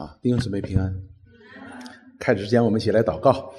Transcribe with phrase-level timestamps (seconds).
[0.00, 0.90] 啊，弟兄姊妹平安。
[2.18, 3.52] 开始之前，我们一起来祷告。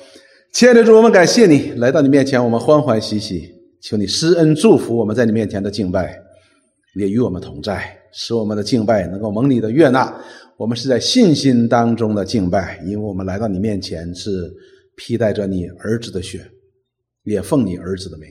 [0.51, 3.47] 亲爱的主，我们感谢你来到你面前，我们欢欢喜喜，
[3.79, 6.19] 求你施恩祝福我们在你面前的敬拜，
[6.95, 10.11] 也与我们同在，使我们的敬拜能够蒙你的悦纳。
[10.57, 14.51] 我们是在信心当中的敬拜，因为我们来到你面前是
[14.95, 16.43] 披戴着你儿子的血，
[17.23, 18.27] 也奉你儿子的名。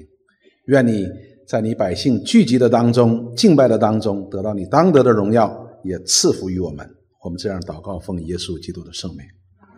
[0.67, 1.09] 愿你
[1.47, 5.49] 在你百姓聚集的当中、敬拜的当中，得到你当得的荣耀，
[5.85, 6.85] 也赐福于我们。
[7.23, 9.27] 我们这样祷告，奉耶稣基督的圣名，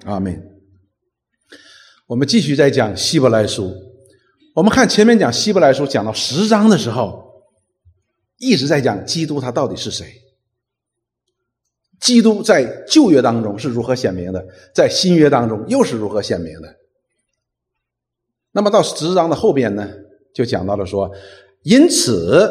[0.04, 0.40] 阿门。
[2.06, 3.74] 我们继续在讲希伯来书。
[4.54, 7.42] 我们看前面讲希伯来书讲到十章的时候，
[8.38, 10.06] 一直在讲基督他到底是谁。
[11.98, 16.76] 基督在旧约当中是如何显明的，在新约当中又是如何显明的。
[18.52, 19.88] 那么到十章的后边呢，
[20.32, 21.10] 就讲到了说，
[21.62, 22.48] 因此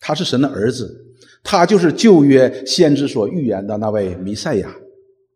[0.00, 1.11] 他是神的儿子。
[1.44, 4.74] 他就是旧约先知所预言的那位弥赛亚，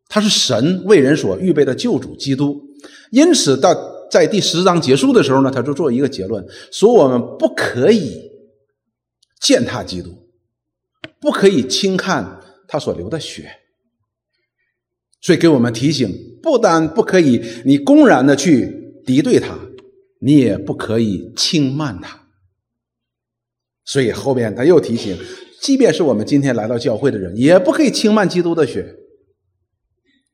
[0.09, 2.63] 他是神为人所预备的救主基督。
[3.11, 3.75] 因此，到
[4.09, 8.31] 在第十章结束的时候呢，他就做一个结论，说我们不可以
[9.41, 10.11] 践踏基督，
[11.21, 13.51] 不可以轻看他所流的血。
[15.21, 16.09] 所以给我们提醒，
[16.41, 19.59] 不但不可以你公然的去敌对他，
[20.21, 22.29] 你也不可以轻慢他。
[23.85, 25.19] 所以后面他又提醒。
[25.67, 28.95] 即便是我们今天来到教会的人，也不可以轻慢基督的血，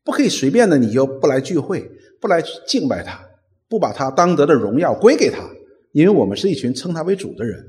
[0.04, 3.18] 不可以随便的你就不来聚会，不来敬拜他，
[3.66, 5.38] 不把他当得的荣耀归给他，
[5.92, 7.64] 因为我们是一群称他为主的人。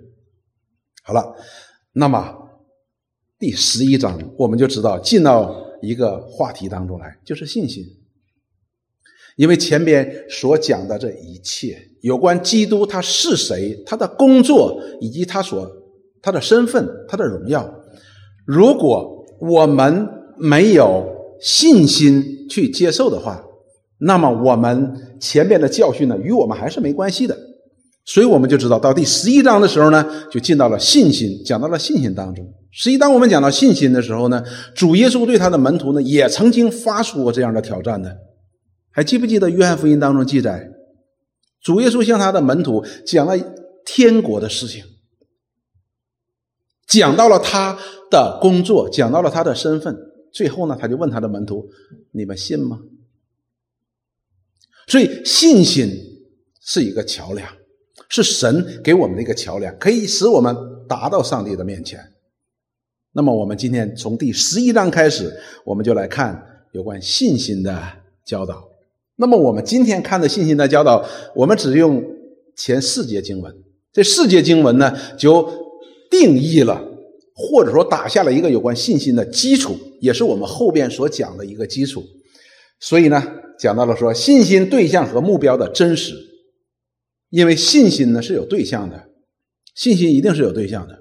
[1.05, 1.33] 好了，
[1.93, 2.37] 那么
[3.39, 7.85] 第十一章我们就知道进到一个话题当中来，就是信心。
[9.37, 15.79] 因为前边所讲的这一切有关基督他是谁，他的工作以及他所。
[16.23, 17.69] 他的身份，他的荣耀。
[18.45, 20.07] 如果我们
[20.37, 21.05] 没有
[21.39, 23.43] 信心去接受的话，
[23.99, 27.37] 那么我们前面的教训呢，与我们还是没关系的。
[28.05, 32.45] 所以我们就知道，到第十一章的时候呢，就进到了信心，讲到了信心当中。
[32.71, 34.43] 实际当我们讲到信心的时候呢，
[34.75, 38.13] 主耶稣对他的门徒呢，也曾经发出过这样的挑战的。
[38.91, 40.69] 还记不记得约翰福音当中记载，
[41.61, 43.37] 主耶稣向他的门徒讲了
[43.85, 44.83] 天国的事情。
[46.99, 47.75] 讲到了他
[48.11, 49.97] 的工作，讲到了他的身份，
[50.31, 51.67] 最后呢，他就问他的门徒
[52.13, 52.79] ：“你们信吗？”
[54.87, 55.89] 所以，信心
[56.61, 57.51] 是一个桥梁，
[58.09, 60.55] 是神给我们的一个桥梁，可以使我们
[60.87, 61.99] 达到上帝的面前。
[63.13, 65.33] 那么，我们今天从第十一章开始，
[65.65, 67.81] 我们就来看有关信心的
[68.23, 68.63] 教导。
[69.15, 71.03] 那么，我们今天看的信心的教导，
[71.35, 72.03] 我们只用
[72.55, 73.51] 前四节经文。
[73.91, 75.62] 这四节经文呢，就。
[76.13, 76.79] 定义了，
[77.33, 82.03] 或者说打下了一个有关信心的基础，也是我们后边所讲的一个基础。
[82.79, 83.23] 所以呢，
[83.57, 86.13] 讲到了说信心对象和目标的真实，
[87.31, 89.09] 因为信心呢是有对象的，
[89.73, 90.99] 信心一定是有对象的。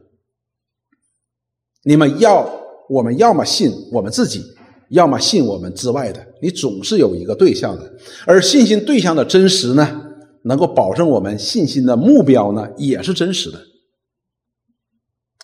[1.85, 2.51] 你们要，
[2.89, 4.43] 我们要么信我们自己，
[4.89, 7.93] 要么信我们之外的，你总是有一个对象的。
[8.25, 10.03] 而信心对象的真实呢，
[10.45, 13.61] 能够保证我们信心的目标呢也是真实的。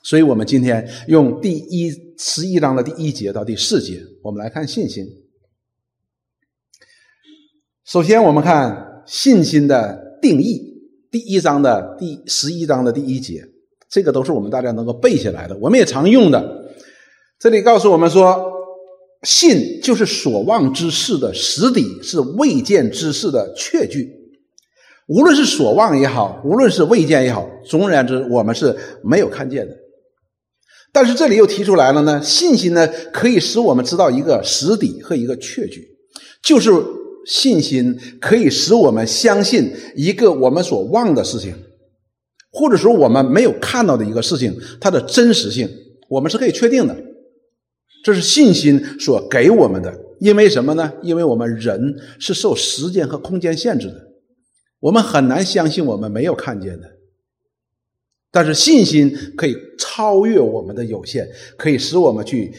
[0.08, 5.04] 所以，我们今天用第一十一章的第一节到第四节，我们来看信心。
[7.84, 10.62] 首先，我们看信心的定义。
[11.10, 13.44] 第一章的第十一章的第一节，
[13.90, 16.72] 这个都是我们大家能够背下来的，我们也常用的。
[17.38, 18.50] 这里告诉我们说，
[19.24, 24.10] 信就是所望之事的实底，是未见之事的确据。
[25.06, 28.74] 无论是所望也好，无论是未见也好，总而言之，我们是
[29.04, 29.76] 没有看见的。
[30.92, 35.86] 但是这里又提出来了呢，信心呢可以使我们知道一个实底和一个确据，
[36.42, 36.70] 就是
[37.26, 41.54] 信心可以使我们相信一个我们所望的事情，
[42.50, 45.68] 或者说我们没有看到的一个事情，它的真实性，
[46.08, 46.96] 我们是可以确定的。
[48.02, 50.90] 这是信心所给我们的，因为什么呢？
[51.02, 53.94] 因为我们人是受时间和空间限制的，
[54.80, 56.97] 我们很难相信我们没有看见的。
[58.30, 61.26] 但是信心可以超越我们的有限，
[61.56, 62.52] 可以使我们去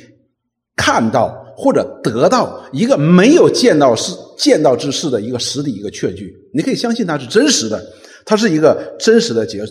[0.75, 6.33] 看到或者得到一个没有见到事、见到之事的一个实体、一个确据。
[6.54, 7.80] 你可以相信它是真实的，
[8.25, 9.63] 它是一个真实的结、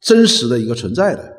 [0.00, 1.32] 真实的一个存在的。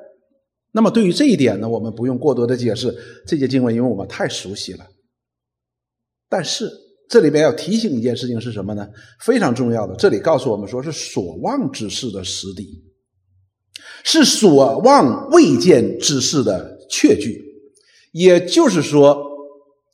[0.73, 2.93] 那么对于这一点呢，我们不用过多的解释
[3.25, 4.85] 这些经文，因为我们太熟悉了。
[6.27, 6.69] 但是
[7.07, 8.85] 这里边要提醒一件事情是什么呢？
[9.21, 12.83] 非常重要的，这里告诉我们说是所望之事的实底。
[14.07, 17.43] 是所望未见之事的确据，
[18.11, 19.19] 也就是说，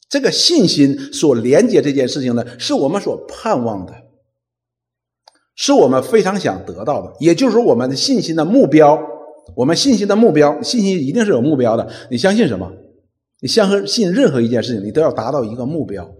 [0.09, 3.93] 这个信心所连接这件事情呢，是我们所盼望的，
[5.55, 7.13] 是我们非常想得到的。
[7.21, 9.01] 也就是说，我们的信心的目标，
[9.55, 11.89] 我们信心的目标，信心一定是有目标的。
[12.09, 12.69] 你相信什么？
[13.39, 16.13] 你相信任何一件事情，你都要达到一个目标。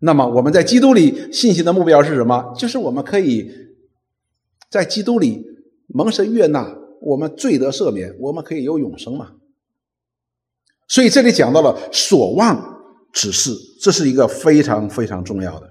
[0.00, 2.52] 那么我们在基督里信心的目标是什么？
[2.58, 3.48] 就是我们可以
[4.68, 5.46] 在基督里
[5.86, 9.32] 蒙神悦纳，我们罪得赦免，我们可以有永生嘛。
[10.88, 12.70] 所以这里讲到了所望。
[13.14, 15.68] 指示，这是一个非常非常重要的。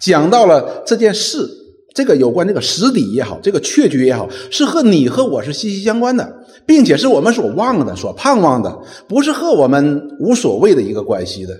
[0.00, 1.46] 讲到了这件事，
[1.94, 6.26] 这个有关这个实底也好，这个确据也好，是和你和我是息息相关的，
[6.66, 11.54] 并且是我们所望的、所盼望的，不是和我们无所谓的一个关系的。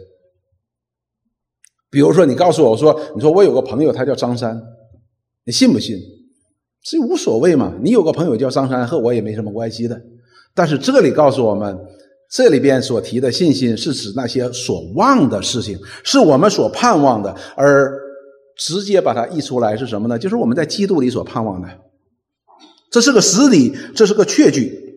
[1.90, 4.58] 比如说，你告诉我说，你说我有个朋友，他叫张三，
[5.44, 5.98] 你信不信？
[6.84, 7.74] 这无所谓嘛。
[7.82, 10.00] 你有个朋友叫张三，和我也没什么关系的。
[10.54, 11.76] 但是这里告诉我们。
[12.30, 17.92] 这里边所提的信心是指那些所望的事情，是我们所盼望的，而
[18.56, 20.18] 直接把它译出来是什么呢？
[20.18, 21.68] 就是我们在基督里所盼望的。
[22.90, 24.96] 这是个实理，这是个确据，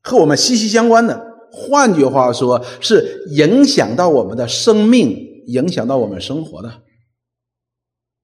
[0.00, 1.20] 和我们息息相关的。
[1.52, 5.14] 换句话说，是影响到我们的生命，
[5.48, 6.72] 影响到我们生活的。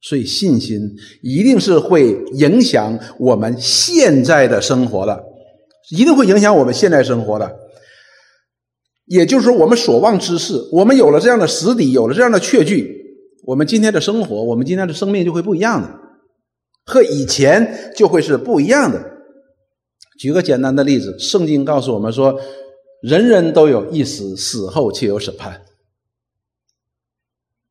[0.03, 0.81] 所以，信心
[1.23, 5.23] 一定是会影响我们现在的生活的，
[5.91, 7.55] 一定会影响我们现在生活的。
[9.07, 12.97] 也就是说，我们所望之事，我们有了这样的实底，有了这样的确据，
[13.45, 15.91] 我们今天的生活，我们今天的生命就会不一样的，
[16.87, 19.05] 和以前就会是不一样的。
[20.19, 22.39] 举个简单的例子，圣经告诉我们说，
[23.03, 25.61] 人人都有一死，死后却有审判。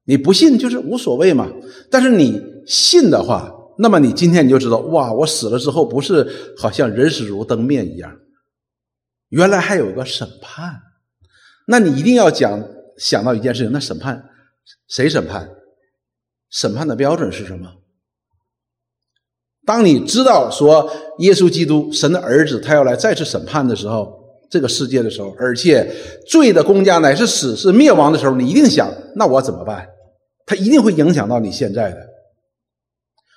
[0.09, 1.47] 你不信就是无所谓嘛，
[1.91, 6.27] 但是你信的话，那么你今天你就知道，哇，我死了之后不是
[6.57, 8.11] 好像人死如灯灭一样，
[9.29, 10.81] 原来还有个审判。
[11.67, 12.59] 那你一定要讲
[12.97, 14.27] 想到一件事情，那审判
[14.87, 15.47] 谁审判？
[16.49, 17.69] 审判的标准是什么？
[19.63, 24.11] 当你知道说耶稣基督神的儿子他要来再次审判的时候，
[24.49, 25.87] 这个世界的时候，而且
[26.27, 29.87] 罪的公家乃是死是灭亡的时候，你一定想，那我怎么办？
[30.49, 31.97] 它一定会影响到你现在的。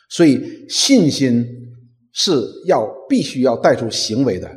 [0.08, 1.46] 所以信心
[2.14, 2.32] 是
[2.64, 4.50] 要必须要带出行为的。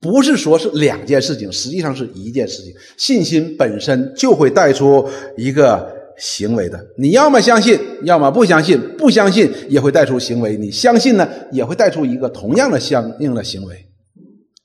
[0.00, 2.72] 不是说是两件事情，实际上是一件事情。
[2.96, 5.06] 信心本身就会带出
[5.36, 6.82] 一个行为的。
[6.96, 8.80] 你要么相信，要么不相信。
[8.96, 13.76] 不相信也会带出行为，你相信呢，也会带出一个同样的相应的行为。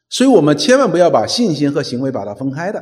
[0.09, 2.81] 所以我们千万不要把信心和行为把它分开的，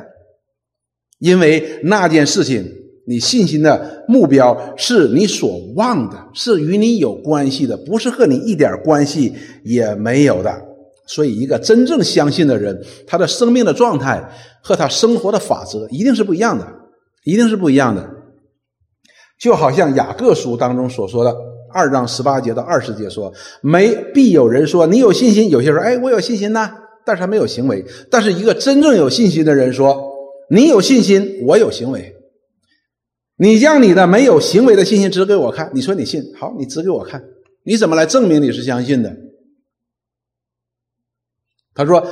[1.18, 2.64] 因为那件事情，
[3.06, 10.50] 你信心的目标是你所望的，是与你有关系的，不是和你一点关系也没有的。
[11.06, 14.26] 所以，一个真正相信的人，他的生命的状态
[14.62, 16.66] 和他生活的法则一定是不一样的，
[17.24, 18.08] 一定是不一样的。
[19.38, 21.34] 就好像雅各书当中所说的
[21.74, 23.30] 二章十八节到二十节说
[23.60, 26.70] ：“没必有人说你有信心，有些人哎，我有信心呐，
[27.04, 27.84] 但是他没有行为。
[28.10, 30.02] 但是一个真正有信心的人说：
[30.48, 32.13] 你有信心，我有行为。
[33.36, 37.22] 你将你的没有行为的信心指给我看，你说你信，好，你指给我看，
[37.64, 39.16] 你怎么来证明你是相信的？”
[41.74, 42.06] 他说：“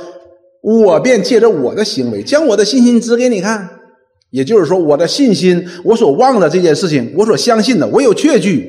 [0.61, 3.79] 我便借着我的行为，将我的信心指给你看。
[4.29, 8.67] 也就是说，我的信心，我所望的这件事情，我所相信的，我有确据，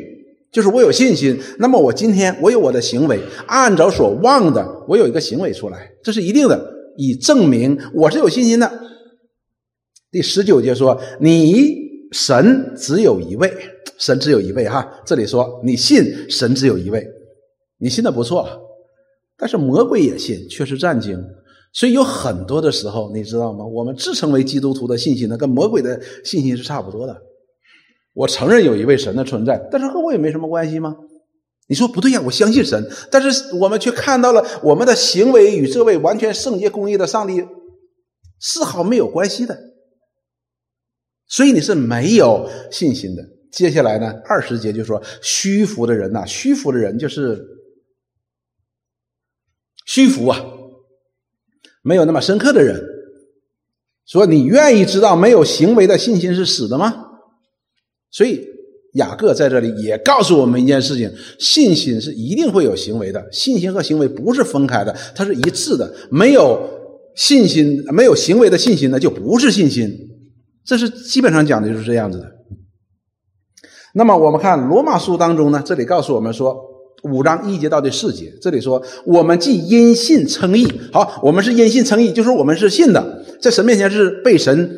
[0.53, 1.41] 就是我有信心。
[1.59, 8.71] 那么，我今天我有我的行为，按照所望的，我有一个行为出来，这是一定的，以证明我是有信心的。”
[10.13, 13.53] 第十九节说：“你神只有一位，
[13.99, 14.69] 神只有一位。
[14.69, 17.07] 哈，这里说你信神只有一位，
[17.79, 18.61] 你信的不错。”
[19.37, 21.21] 但是魔鬼也信，却是战经，
[21.73, 23.65] 所以有很多的时候，你知道吗？
[23.65, 27.21] 我们自称为基督徒的信心呢，跟魔鬼的信心是差不多的。
[28.13, 30.97] 我承认有一位神的存在，但是和我也没什么关系吗？
[31.67, 37.45] 你说不对呀，我相信神，但是我们却看到了我们的行为与这位完全圣洁公义的上帝
[38.39, 39.59] 丝毫没有关系的，
[41.27, 43.23] 所以你是没有信心的。
[43.51, 47.51] 接下来呢，二十节就说虚浮的人呐，虚浮的人就是。
[49.87, 50.43] 虚浮啊，
[51.83, 52.83] 没有那么深刻的人，
[54.07, 57.05] 说你愿意知道没有行为的信心是死的吗？
[58.11, 58.43] 所以
[58.95, 65.95] 雅各在这里也告诉我们一件事情：信心是一定会有行为的，信心和行为不是分开的，它是一致的。
[66.11, 66.59] 没有
[67.15, 70.14] 信心、没有行为的信心呢，就不是信心。
[70.65, 72.33] 这是基本上讲的就是这样子的。
[73.95, 76.73] 那么我们看罗马书当中呢，这里告诉我们说。
[77.05, 84.75] 五章一节到第四节，这里说我们既因信称义，好，我们是因信称义，就是我们是信的，在神面前是被神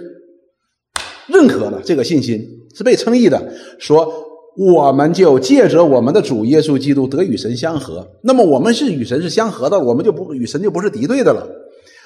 [1.29, 3.41] 认可了这个信心，是被称义的，
[3.79, 4.13] 说
[4.57, 8.05] 我们就借着我们的主耶稣基督得与神相合。
[8.25, 11.47] 那么我们是与神是相合的，我们就不与神就不是敌对的了。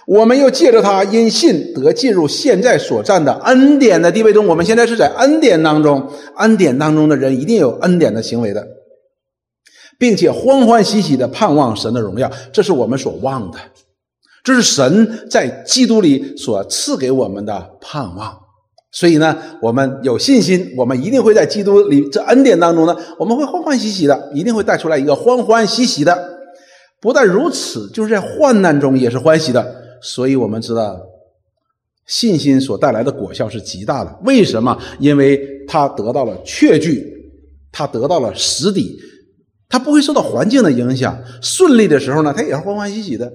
[0.06, 4.46] 我们又借着他因信得进入现在所占的恩典的地位中。
[4.46, 8.66] 我们现在是在恩典当中，恩典当中的人一定有恩典的行为的，
[9.98, 13.58] 并且欢欢喜喜的盼望神的荣耀，这是我们所望的。
[14.42, 18.36] 这是神在基督里所赐给我们的盼望，
[18.90, 26.40] 所以呢，我们有信心，我们一定会在基督里这恩典当中呢，我们会欢欢喜喜的，一定会带出来一个欢欢喜喜的。
[27.02, 29.79] 不但如此，就是在患难中也是欢喜的。
[30.00, 31.00] 所以我们知道，
[32.06, 34.18] 信心所带来的果效是极大的。
[34.24, 34.76] 为什么？
[34.98, 37.04] 因为他得到了确据，
[37.70, 38.98] 他得到了实底，
[39.68, 41.16] 他不会受到环境的影响。
[41.40, 43.30] 顺利的时候呢，他也是欢欢喜喜的。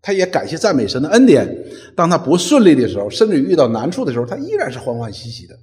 [0.00, 1.48] 他也感谢赞美神的恩典。
[1.96, 5.56] 当他不顺利的时候，甚至遇到难处的时候，他依然是欢欢喜喜的。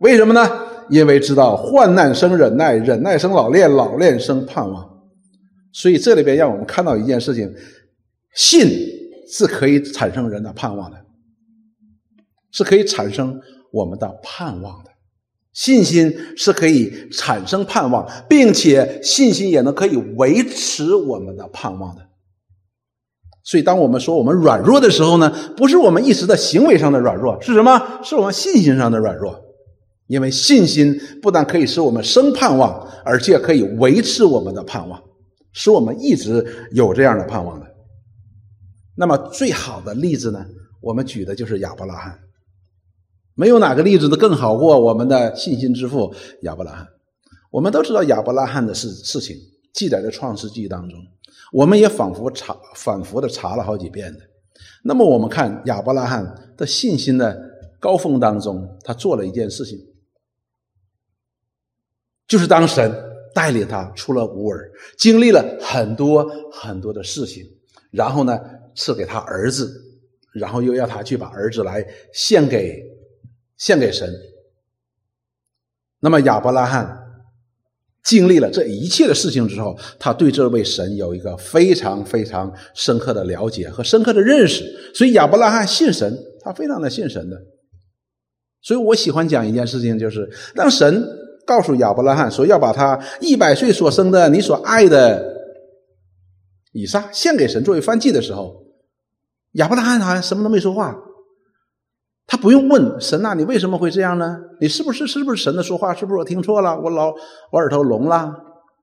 [0.00, 0.46] 为什么呢？
[0.90, 4.86] 因为知道患难生忍耐，忍耐生老练，老练生盼望。
[5.72, 7.50] 所以这里边让我们看到一件事情：
[8.34, 8.68] 信
[9.32, 10.96] 是可以产生人的盼望的，
[12.50, 13.40] 是可以产生
[13.72, 14.90] 我们的盼望的。
[15.52, 22.02] 信心是可以产生盼望，并且信心也能可以维持我们的盼望的。
[23.42, 28.00] 所以，当我们说我们软弱的时候呢，不是我们一时的行为上的软弱，是什么？
[28.04, 29.40] 是我们信心上的软弱。
[30.06, 35.00] 因为信心不但可以使我们生盼望，而且可以维持我们的盼望，
[35.52, 37.66] 使我们一直有这样的盼望的。
[39.00, 40.44] 那么，最好的例子呢，
[40.82, 42.20] 我们举的就是亚伯拉罕。
[43.34, 46.86] 没有哪个例子都更好过我们的信心之父亚伯拉罕。
[47.50, 49.34] 我们都知道亚伯拉罕的事事情，
[49.72, 50.98] 记载在创世纪当中。
[51.50, 54.20] 我们也反复查、反复的查了好几遍的。
[54.84, 57.40] 那么，我们看亚伯拉罕的信心的
[57.80, 59.78] 高峰当中，他做了一件事情，
[62.28, 62.94] 就是当神
[63.34, 67.42] 带领他出了乌尔，经历了很多很多的事情，
[67.90, 68.38] 然后呢，
[68.74, 69.70] 赐给他儿子，
[70.32, 72.82] 然后又要他去把儿子来献给
[73.56, 74.12] 献给神。
[76.00, 76.96] 那么，亚伯拉罕。
[78.02, 84.64] 经历了这一切的事情之后，他对这位神有一个非常非常深刻的了解和深刻的认识。
[84.94, 87.36] 所以亚伯拉罕信神，他非常的信神的。
[88.62, 91.06] 所以我喜欢讲一件事情，就是当神
[91.46, 95.29] 告诉亚伯拉罕说要把他一百岁所生的你所爱的
[96.72, 98.64] 以撒献给神作为燔祭的时候，
[99.52, 100.96] 亚伯拉罕好像什么都没说话。
[102.26, 104.38] 他不用问神呐，你为什么会这样呢？
[104.60, 105.92] 你是不是是不是神的说话？
[105.92, 106.78] 是不是我听错了？
[106.80, 107.12] 我老
[107.50, 108.32] 我耳朵聋了？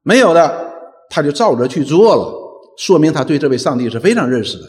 [0.03, 0.73] 没有的，
[1.09, 2.33] 他就照着去做了，
[2.77, 4.65] 说明他对这位上帝是非常认识的。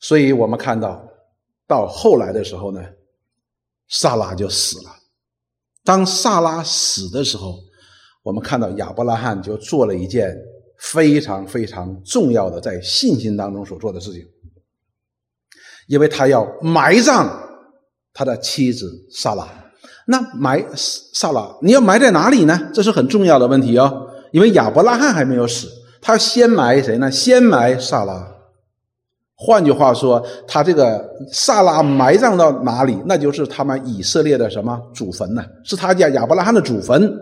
[0.00, 1.02] 所以我们看到，
[1.66, 2.82] 到后来的时候呢，
[3.88, 4.90] 萨拉就死了。
[5.82, 7.56] 当萨拉死的时候，
[8.22, 10.36] 我们看到亚伯拉罕就做了一件
[10.92, 14.22] 非常非常重要的在信心当中所做的事情。
[15.86, 17.30] 因为他要埋葬
[18.12, 19.46] 他的妻子萨拉，
[20.06, 22.70] 那埋萨拉你要埋在哪里呢？
[22.72, 24.08] 这是很重要的问题哦。
[24.32, 25.68] 因为亚伯拉罕还没有死，
[26.00, 27.10] 他先埋谁呢？
[27.10, 28.26] 先埋萨拉。
[29.36, 35.44] 换句话说，他这个萨拉埋葬到哪里，那就是他们以色列的什么祖坟呢？
[35.64, 37.12] 是他家亚伯拉罕的祖坟。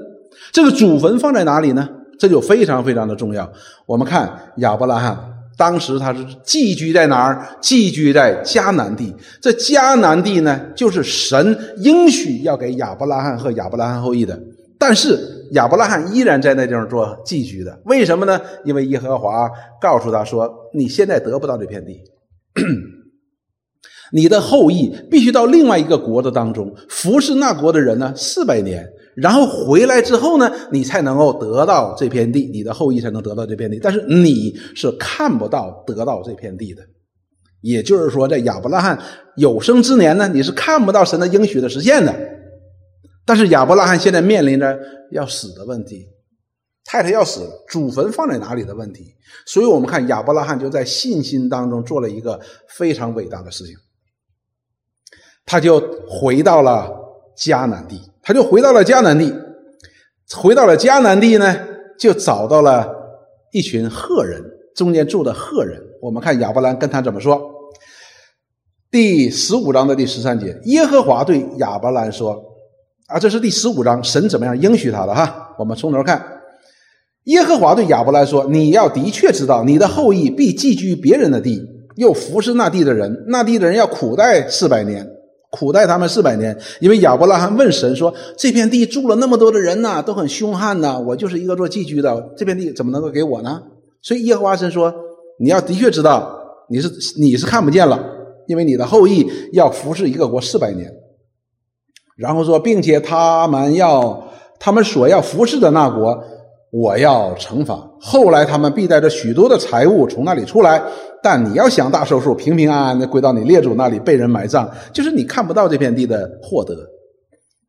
[0.52, 1.88] 这个祖坟放在哪里呢？
[2.22, 3.52] 这就非常非常的重要。
[3.84, 5.18] 我们看亚伯拉罕。
[5.56, 7.44] 当时他是寄居在哪儿？
[7.60, 9.12] 寄居在迦南地。
[9.40, 14.40] 这迦南地呢，就是神应许要给亚伯拉罕和亚伯拉罕后裔的。
[14.78, 15.18] 但是
[15.50, 17.76] 亚伯拉罕依然在那地方做寄居的。
[17.86, 18.40] 为什么呢？
[18.64, 19.50] 因为耶和华
[19.80, 22.00] 告诉他说：“你现在得不到这片地，
[24.14, 33.78] 你的后裔必须到另外一个国的当中服侍那国的人呢，四百年。”然后回来之后呢，你才能够得到这片地，你的后裔才能得到这片地。
[33.78, 36.82] 但是你是看不到得到这片地的，
[37.60, 38.98] 也就是说，在亚伯拉罕
[39.36, 42.14] 有生之年呢，你是看不到神的应许的实现的。
[43.26, 44.78] 但是亚伯拉罕现在面临着
[45.10, 46.06] 要死的问题，
[46.84, 49.14] 太太要死了，祖坟放在哪里的问题。
[49.46, 53.74] 所以我们看亚伯拉罕就在信心当中做了一个非常伟大的事情，
[55.44, 56.90] 他就回到了
[57.36, 58.00] 迦南地。
[58.22, 59.34] 他就回到了迦南地，
[60.36, 61.56] 回到了迦南地呢，
[61.98, 62.88] 就找到了
[63.50, 64.40] 一群赫人，
[64.76, 65.80] 中间住的赫人。
[66.00, 67.40] 我们看亚伯兰跟他怎么说？
[68.90, 72.40] 第十五章的第十三节，耶和华对亚伯兰说
[73.08, 75.54] ：“啊，这是第十五章，神怎么样应许他的哈？
[75.58, 76.24] 我们从头看。
[77.24, 81.60] 耶和华对亚伯兰说：你要的确知道，你的后裔必寄居别人的地，
[81.96, 85.08] 又服侍那地的人，那地的人要苦待四百年。”
[85.52, 86.58] 苦待他们四百年。
[86.80, 93.62] 因为亚伯拉罕问神说：“这片地住了那么多的人呐，都很凶悍呐，我就是一个做寄居的，这片地怎么能够给我呢？”
[94.02, 94.92] 所以耶和华神说
[95.38, 96.36] ：“你要的确知道，
[96.68, 96.90] 你是
[97.20, 98.02] 你是看不见了，
[98.48, 100.92] 因为你的后裔要服侍一个国四百年。”
[102.18, 104.28] 然后说，并且他们要
[104.58, 106.24] 他们所要服侍的那国。
[106.72, 107.86] 我要惩罚。
[108.00, 110.82] 后来他们必带着许多的财物从那里出来，
[111.22, 116.74] 但你要想大收数，平平安安的归到你列祖那里，被人埋葬，就是你看不到这片地的获得。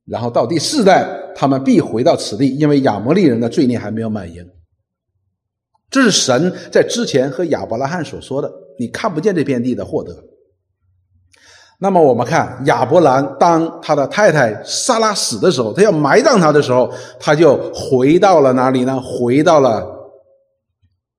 [0.05, 1.05] 然后到第四代，
[1.35, 4.45] 他们必回到此地，因为亚摩利人的罪孽还没有满盈。
[5.89, 10.15] 这是神在之前和亚伯拉罕所说的，你看不见这片地的获得。
[11.83, 18.97] 那么我们看亚伯兰，当他的太太萨拉死的时候，他要埋葬他的时候，他就回到了哪里呢？
[19.01, 19.85] 回到了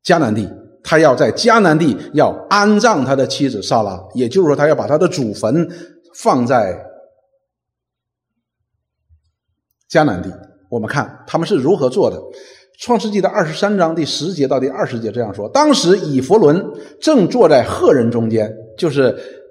[0.02, 0.48] 迦南地。
[0.82, 5.68] 他要在迦南地要安葬他的妻子萨拉，也就是说，他要把他的祖坟
[6.14, 6.74] 放在
[9.90, 10.32] 迦南地。
[10.70, 12.16] 我们看他们是如何做的，
[12.80, 16.64] 《创世纪》的二十三章第十节到第二十节这样说：当时以弗伦
[17.02, 19.43] 正坐在赫人中间，就是。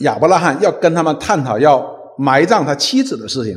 [0.00, 1.84] 亚伯拉罕要跟他们探讨要
[2.18, 3.56] 埋葬他妻子的事情，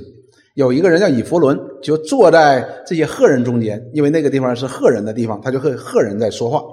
[0.55, 6.63] 有一个人叫以弗伦，就坐在这些赫人中间，因为那个地方是赫人的地方，他就和赫人在说话。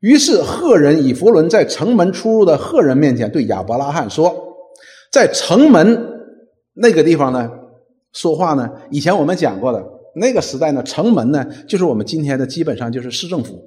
[0.00, 4.32] 于是赫人以弗伦在城门出入的赫人面前对亚伯拉罕说
[5.10, 6.00] ：“在城门
[6.74, 7.50] 那个地方呢，
[8.12, 13.58] 说话呢，以前我们讲过的那个时代呢，城门呢，就是我们今天的基本上就是市政府，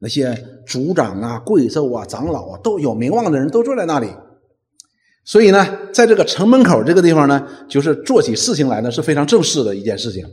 [0.00, 4.08] 那些族长啊、贵胄啊、长老啊，都有名望的人都坐在那里。”
[5.24, 10.24] 所以呢，在这个城门口这个地方呢，就是做起事情来呢是非常正式的一件事情。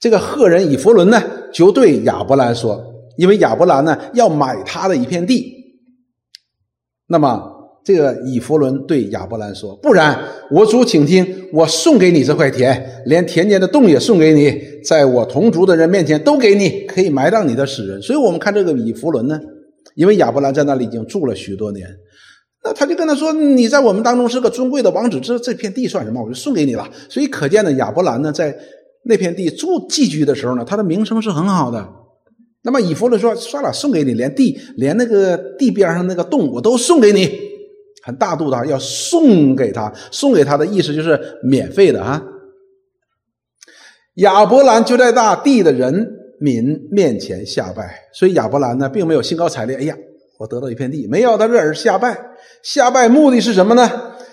[0.00, 1.22] 这个赫人以弗伦呢，
[1.52, 2.82] 就对亚伯兰说
[3.16, 5.52] ：“因为亚伯兰呢要买他的一片地。”
[7.06, 7.42] 那么
[7.84, 10.18] 这个以弗伦对亚伯兰说：“不然，
[10.50, 19.38] 我主，请听，我送给你这块田，连田间的洞也送给你，在我同族的人面前都给你，可以埋葬你的死人。”所以，我们看这个以弗伦呢，
[19.94, 21.86] 因为亚伯兰在那里已经住了许多年。
[22.66, 26.22] 那他就跟他说：“你在我们当中是个尊贵的王子，这这片地算什么？
[26.22, 28.56] 我就送给你了。”所以可见呢，亚伯兰呢在
[29.04, 31.86] 那片地住寄居的时候呢，他的名声是很好的。
[32.62, 37.30] 那么以弗伦说：“算了，送给你，连地连那个地边上那个洞我都送给你，
[38.02, 39.92] 很大度的要送给他。
[40.10, 42.22] 送给他的意思就是免费的啊。”
[44.16, 46.08] 亚伯兰就在大地的人
[46.40, 49.76] 民面前下拜，所以亚伯兰呢并没有兴高采烈。
[49.76, 49.94] 哎呀！
[50.36, 52.18] 我得到一片地，没有，他这是下拜。
[52.64, 53.88] 下拜目的是什么呢？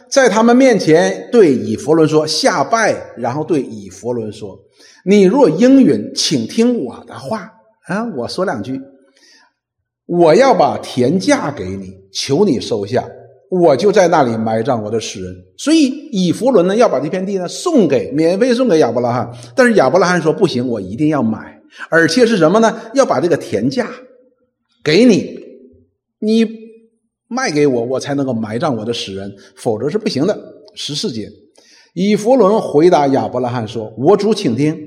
[0.10, 4.60] 在他们面前对以佛伦说下拜，然后对以佛伦说
[5.06, 7.50] ：“你若应允，请听我的话
[7.88, 8.06] 啊！
[8.16, 8.82] 我说两句，
[10.06, 13.06] 我要把田价给你，求你收下，
[13.50, 22.82] 我就在那里埋葬我的死人。”所以以弗伦呢要把这片地呢送给免费送给亚伯拉罕，但是亚伯拉罕说不行，我一定要买，而且是什么呢？
[22.94, 23.88] 要把这个田价
[24.84, 25.40] 给你。
[26.20, 26.46] 你
[27.34, 30.38] 卖给我，我才能够埋葬我的死人，否则是不行的。
[30.76, 31.30] 十四节，
[31.94, 34.78] 以弗伦回答亚伯拉罕说：“我主，请听，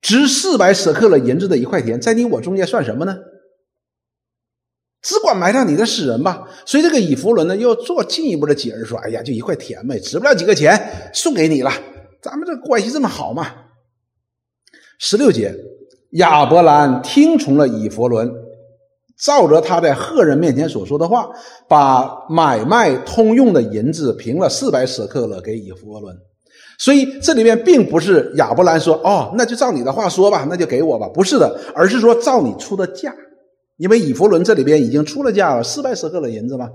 [0.00, 3.14] 值四百舍克勒银子的一块田，在你我中间算什么呢？
[5.02, 11.70] 只管埋葬你的死人吧。”所以这个以弗伦呢，又做进一步的解释说：“哎呀，就一块田呗，值不了几个钱，送给你了。
[12.22, 13.46] 咱们这关系这么好嘛。”
[14.98, 15.54] 十六节，
[16.12, 18.43] 亚伯兰听从了以弗伦。
[19.18, 21.28] 照着他在赫人面前所说的话，
[21.68, 26.16] 把买卖通用的银子平了四百舍克勒给以弗伦。
[26.76, 33.14] 所以这里面并不是亚伯兰说：“哦，那就照你的话说吧，那就给我吧。”不是的，而是说照你出的价，
[33.76, 36.68] 因为以弗伦这里边已经出了价了，四百舍克勒银子嘛。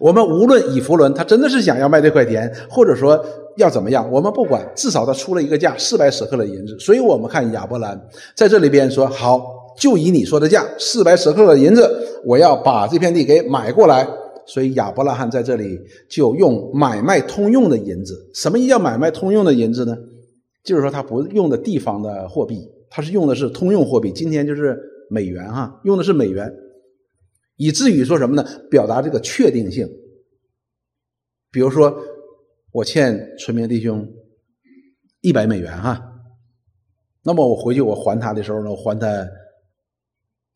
[0.00, 3.24] 我们无论以弗伦他真的是想要卖这块田，或者说
[3.56, 6.76] 要怎么样，我们不管，至少他出了一个价，四百舍克勒银子。
[6.80, 7.98] 所以我们看亚伯兰
[8.34, 9.40] 在这里边说：“好。”
[9.76, 14.08] 就以你说的价，四百舍克的银子，我要把这片地给买过来。
[14.46, 18.30] 所以亚伯拉罕在这里就用买卖通用的银子。
[18.34, 19.96] 什么叫买卖通用的银子呢？
[20.62, 22.60] 就是说他不用的地方的货币，
[22.90, 24.12] 他是用的是通用货币。
[24.12, 26.52] 今天就是美元哈，用的是美元，
[27.56, 28.46] 以至于说什么呢？
[28.70, 29.88] 表达这个确定性。
[31.50, 31.96] 比如说，
[32.70, 34.06] 我欠村民弟兄
[35.22, 36.02] 一百美元哈，
[37.22, 39.08] 那么我回去我还他的时候呢，我还他。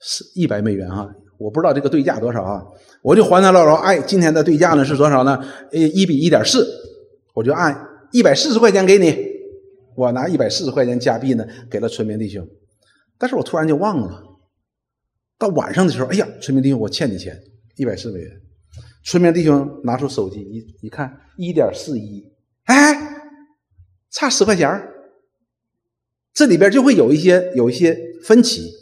[0.00, 1.08] 是一百美元啊，
[1.38, 2.62] 我不知道这个对价多少啊，
[3.02, 3.74] 我就还他了。
[3.76, 5.36] 哎，今天的对价呢是多少呢？
[5.72, 6.66] 呃，一比一点四，
[7.34, 9.26] 我就按一百四十块钱给你。
[9.96, 12.46] 我拿一百四十块钱加币呢给了村民弟兄，
[13.18, 14.22] 但是我突然就忘了。
[15.36, 17.36] 到晚上的时候，哎呀，村民弟兄，我欠你钱
[17.76, 18.30] 一百四美元。
[19.04, 22.24] 村民弟兄拿出手机一一看，一点四一，
[22.64, 22.94] 哎，
[24.12, 24.68] 差十块钱
[26.32, 28.77] 这里边就会有一些有一些分歧。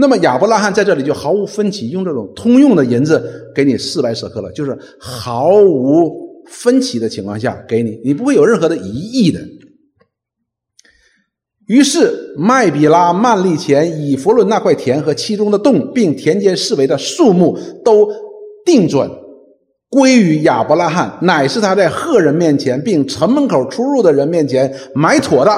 [0.00, 9.40] 那么亚伯拉罕在这里就毫无分歧，用这种通用的银子给你四百舍克了，就是毫无分歧的情况下给你，你不会有任何的疑义的。
[11.66, 18.08] 于是麦比拉、曼利前、以弗伦那块田和其中的洞，并田间视为的树木，都
[18.64, 19.10] 定准
[19.90, 25.50] 归于亚伯拉罕，乃是他在赫人面前，并城门口出入的人面前买妥的。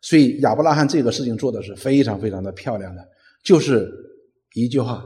[0.00, 3.02] 所以亚伯拉罕这个事情做的是非常非常的漂亮的。
[3.44, 3.90] 就是
[4.54, 5.04] 一句话，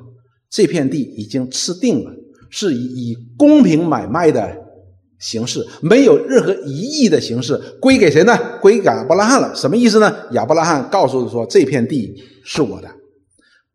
[0.50, 2.10] 这片地已经吃定了，
[2.50, 4.56] 是以以公平买卖的
[5.18, 8.38] 形式，没有任何疑义的形式，归给谁呢？
[8.60, 9.54] 归给亚伯拉罕了。
[9.54, 10.14] 什么意思呢？
[10.32, 12.88] 亚伯拉罕告诉说，这片地是我的，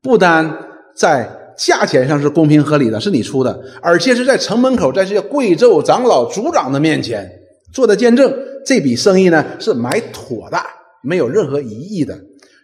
[0.01, 0.55] 不单
[0.95, 7.27] 在价钱上是公平合理的，是你出的，而且是在城门口，在这些贵胄、长老、族长的面前
[7.73, 8.31] 做的见证，
[8.65, 10.57] 这笔生意呢是买妥的，
[11.03, 12.19] 没有任何疑义的。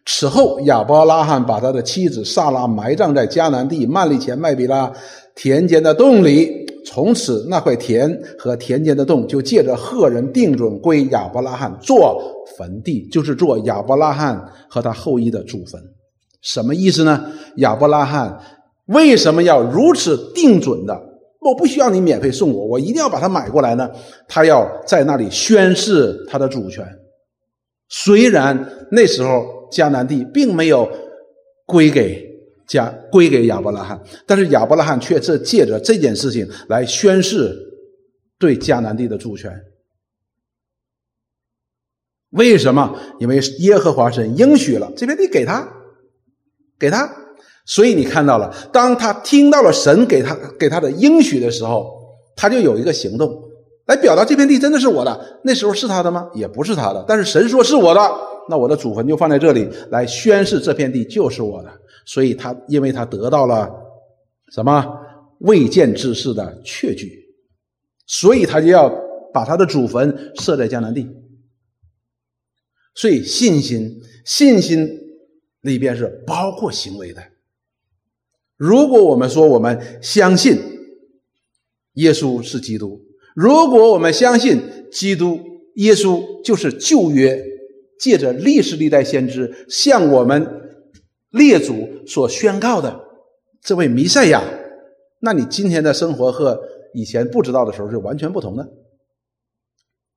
[0.09, 4.89] 此后，亚伯拉罕把他的妻子萨拉埋葬在迦南地曼利前麦比拉
[5.35, 6.65] 田间的洞里。
[6.85, 12.23] 从此，那块田和田间的洞就借着赫人定准归亚伯拉罕做
[12.57, 15.79] 坟地，就是做亚伯拉罕和他后裔的祖坟。
[16.41, 17.25] 什么意思呢？
[17.57, 18.39] 亚伯拉罕
[18.85, 20.97] 为什么要如此定准的？
[21.41, 23.91] 我不需要你免费送我，我一定要把它买过来呢？
[24.25, 26.87] 他要在那里宣誓他的主权。
[27.89, 28.57] 虽然
[28.89, 29.56] 那时候。
[29.71, 30.89] 迦南地并没有
[31.65, 32.25] 归给
[32.67, 37.55] 加归给亚伯拉罕，但是亚伯拉罕却是借着这件事情来宣誓
[38.37, 39.51] 对迦南地的主权。
[42.31, 42.99] 为什么？
[43.19, 45.67] 因为耶和华神应许了这片地给他，
[46.77, 47.09] 给他。
[47.65, 51.89] 所以你看到了，当他听到了神给他给他的应许的时候，
[52.35, 53.33] 他就有一个行动
[53.87, 55.39] 来表达这片地真的是我的。
[55.43, 56.29] 那时候是他的吗？
[56.33, 57.03] 也不是他的。
[57.07, 58.01] 但是神说是我的。
[58.49, 61.81] 那我的祖坟就放在这里，来宣誓这片地就是我的。
[62.05, 63.69] 所以他因为他得到了
[64.53, 64.85] 什么
[65.39, 67.11] 未见之事的确据，
[68.05, 68.89] 所以他就要
[69.33, 71.05] 把他的祖坟设在江南地。
[72.95, 74.87] 所以信心，信心
[75.61, 77.21] 里边是包括行为的。
[78.55, 80.57] 如果我们说我们相信
[81.95, 83.01] 耶稣是基督，
[83.35, 85.39] 如果我们相信基督
[85.75, 87.56] 耶稣就是旧约。
[87.99, 90.45] 借着历史历代先知向我们
[91.31, 92.99] 列祖所宣告的
[93.61, 94.43] 这位弥赛亚，
[95.21, 96.59] 那你今天的生活和
[96.93, 98.67] 以前不知道的时候是完全不同的。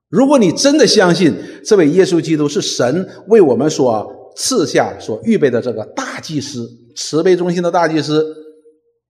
[0.09, 8.35] 如果你真的相信这位耶稣基督是神为我们所赐下、所预备的这个大祭司、慈悲中心的大祭司，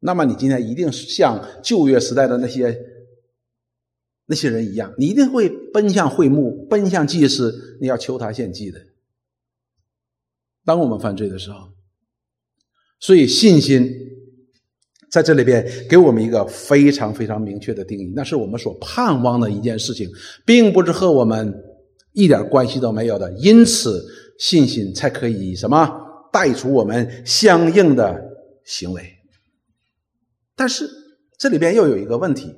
[0.01, 2.79] 那么你今天一定是像旧约时代的那些。
[4.27, 8.81] 那些人一样，你一定会奔向会幕，奔向祭司，你要求他献祭的。
[10.65, 11.69] 当我们犯罪的时候，
[13.01, 13.91] 所以信心
[15.11, 20.09] 在这里边给我们一个非常非常明确的定义，那是我们所盼望的一件事情，
[20.45, 21.53] 并不是和我们
[22.13, 23.33] 一点关系都没有的。
[23.39, 24.05] 因此，
[24.39, 25.91] 信心才可以什么
[26.33, 28.21] 带出我们相应的
[28.65, 29.03] 行为。
[30.55, 30.89] 但是
[31.39, 32.55] 这里边又有一个问题。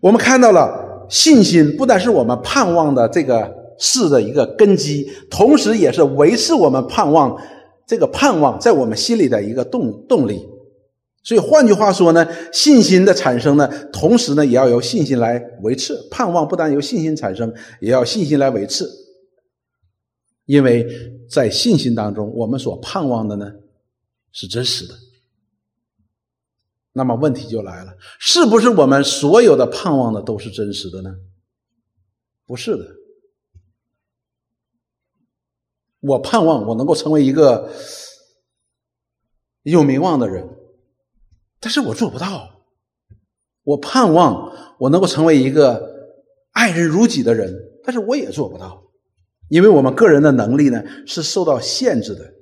[0.00, 7.36] 我们看到了信心，不但是我们盼望的这个事的一个根基，同时也是维持我们盼望
[7.86, 10.46] 这个盼望在我们心里的一个动动力。
[11.22, 15.94] 所以换句话说呢，信心的产生呢，同时呢，也要由信心来维持。
[16.10, 18.88] 盼望不但由信心产生，也要信心来维持。
[20.46, 20.86] 因为
[21.28, 23.52] 在信心当中，我们所盼望的呢，
[24.32, 24.94] 是真实的。
[26.92, 31.10] 那么问题就来了，是不是我们所有的盼望的都是真实的呢？
[32.44, 32.84] 不是的。
[36.00, 37.70] 我盼望我能够成为一个
[39.62, 40.48] 有名望的人，
[41.60, 42.64] 但是我做不到。
[43.62, 45.80] 我盼望我能够成为一个
[46.50, 48.82] 爱人如己的人，但是我也做不到，
[49.48, 52.34] 因为我们个人的能力呢是受到限制的，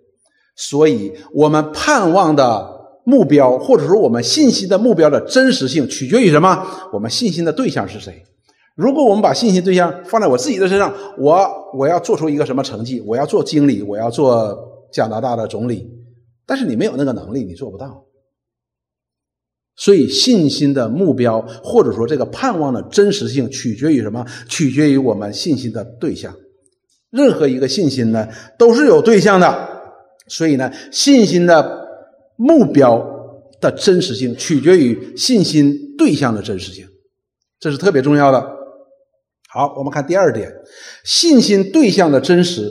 [0.56, 2.77] 所以我们盼望的。
[3.08, 6.62] 目标，或者说我们信心的目标的真实性，取决于什么？
[6.92, 8.22] 我们信心的对象是谁？
[8.76, 13.00] 如果我们把信心对象放在我自己的身上，我我要做出一个什么成绩？
[13.06, 14.54] 我要做经理，我要做
[14.92, 15.88] 加拿大的总理。
[16.44, 18.04] 但是你没有那个能力，你做不到。
[19.74, 24.22] 所以信心的目标，或者说这个盼望的真实性，取决于什么？
[24.50, 26.36] 取决于我们信心的对象。
[27.10, 29.66] 任何一个信心呢，都是有对象的。
[30.26, 31.87] 所以呢，信心的。
[32.38, 33.04] 目标
[33.60, 36.86] 的真实性取决于信心对象的真实性，
[37.58, 38.40] 这是特别重要的。
[39.48, 40.48] 好，我们看第二点，
[41.04, 42.70] 信心对象的真实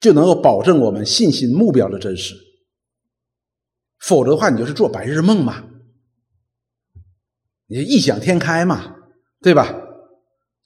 [0.00, 2.34] 就能够保证我们信心目标的真实，
[4.00, 5.62] 否则的话，你就是做白日梦嘛，
[7.68, 8.96] 你异想天开嘛，
[9.40, 9.72] 对吧？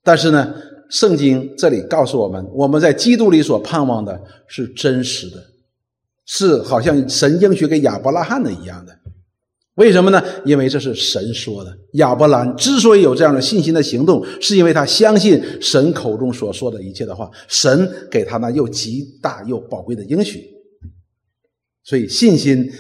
[0.02, 0.54] 但是呢，
[0.88, 5.44] 圣经这里告诉我们，我们在基督里所盼望的是真实的，
[6.26, 8.94] 是好像神应许给亚伯拉罕的一样的。
[9.76, 10.22] 为什么呢？
[10.44, 11.78] 因为这是神说的。
[11.92, 20.44] 亚伯兰之所以有这样的信心的行动，是因为他相信神口中所说的一切的话，神给他那又极大又宝贵的应许。
[21.84, 22.72] 所以，信心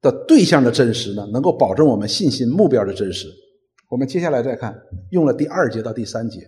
[0.00, 3.28] 的对象的真实呢，能够保证我们信心目标的真实。
[3.90, 4.74] 我们接下来再看，
[5.10, 6.40] 用了第二节到第三节，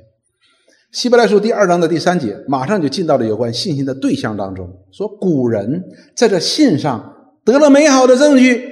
[0.93, 5.83] 希伯来书第二章的第三节，马上就进到了有关信心的对象当中，说古人
[6.15, 7.15] 在这信上
[7.47, 8.63] 得了美好的证据。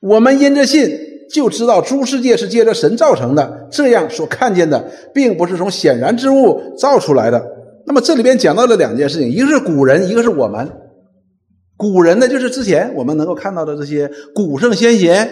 [0.00, 0.88] 我们因着信
[1.30, 7.46] 就知道诸世界是借着神造成的，这样所看见的并不是从显然之物造出来的。
[7.86, 10.66] 那么这里边讲到了两件事情，一个是古人，一个是我们。
[11.76, 15.28] 古人呢，就是之前我们能够看到的这些古圣先贤，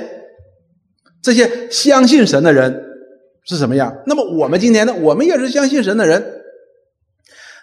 [1.22, 2.84] 这些相信神的人
[3.44, 4.02] 是什么样？
[4.06, 6.42] 那么我们今天呢，我们也是相信神的人。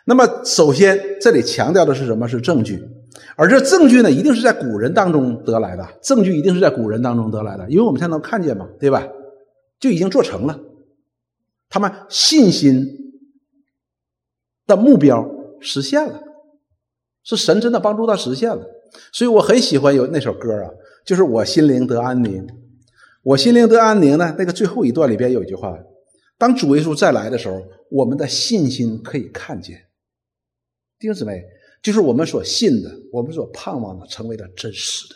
[0.05, 2.27] 那么首先这里强调的是什么？
[2.27, 2.83] 是证据。
[3.35, 5.87] 而这证据呢，一定是在古人当中得来的。
[6.01, 9.07] 证据一定是在古人当中得来的，因为我们才能看见嘛，对吧？
[9.79, 10.59] 就已经做成了，
[11.69, 12.85] 他们信心
[14.67, 15.27] 的目标
[15.59, 16.21] 实现了，
[17.23, 18.63] 是神真的帮助他实现了。
[19.11, 20.69] 所以我很喜欢有那首歌啊，
[21.05, 22.45] 就是“我心灵得安宁”。
[23.23, 25.77] 我心灵得安宁呢，那个最后一段里边有一句话：
[26.37, 29.87] 当主耶稣再来的时候，我们的信心可以看见。
[30.99, 31.43] 弟兄姊妹。
[31.83, 35.15] 就是我们所信的，我们所盼望的，成为了真实的。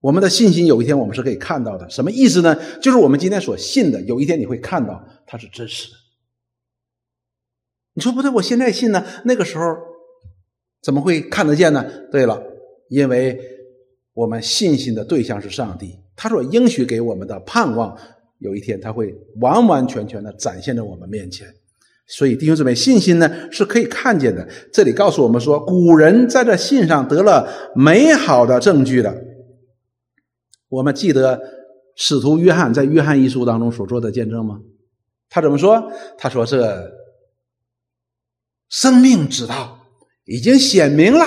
[0.00, 1.88] 我们的信心有一天我们是可以看到的。
[1.88, 2.56] 什么意思呢？
[2.80, 5.96] 就是我们今天所信的，有一天你会看到它是真实的。
[7.94, 9.64] 你说不对，我现在信呢，那个时候
[10.82, 11.88] 怎么会看得见呢？
[12.10, 12.42] 对了，
[12.88, 13.40] 因为
[14.14, 17.96] 我们信心的对象是上帝，他所应许给我们的盼望，
[18.40, 21.48] 有一天他会完完全全的展现在我们面前。
[22.06, 24.46] 所以弟兄姊妹，信心呢是可以看见的。
[24.70, 29.16] 这里告诉我们说，古人在这信上得了美好的证据的。
[30.68, 31.40] 我们记得
[31.96, 34.60] 使徒约翰在约翰一书当中所做的见证吗？
[35.30, 35.90] 他怎么说？
[36.18, 36.92] 他说：“这
[38.68, 39.86] 生命之道
[40.26, 41.24] 已经显明了，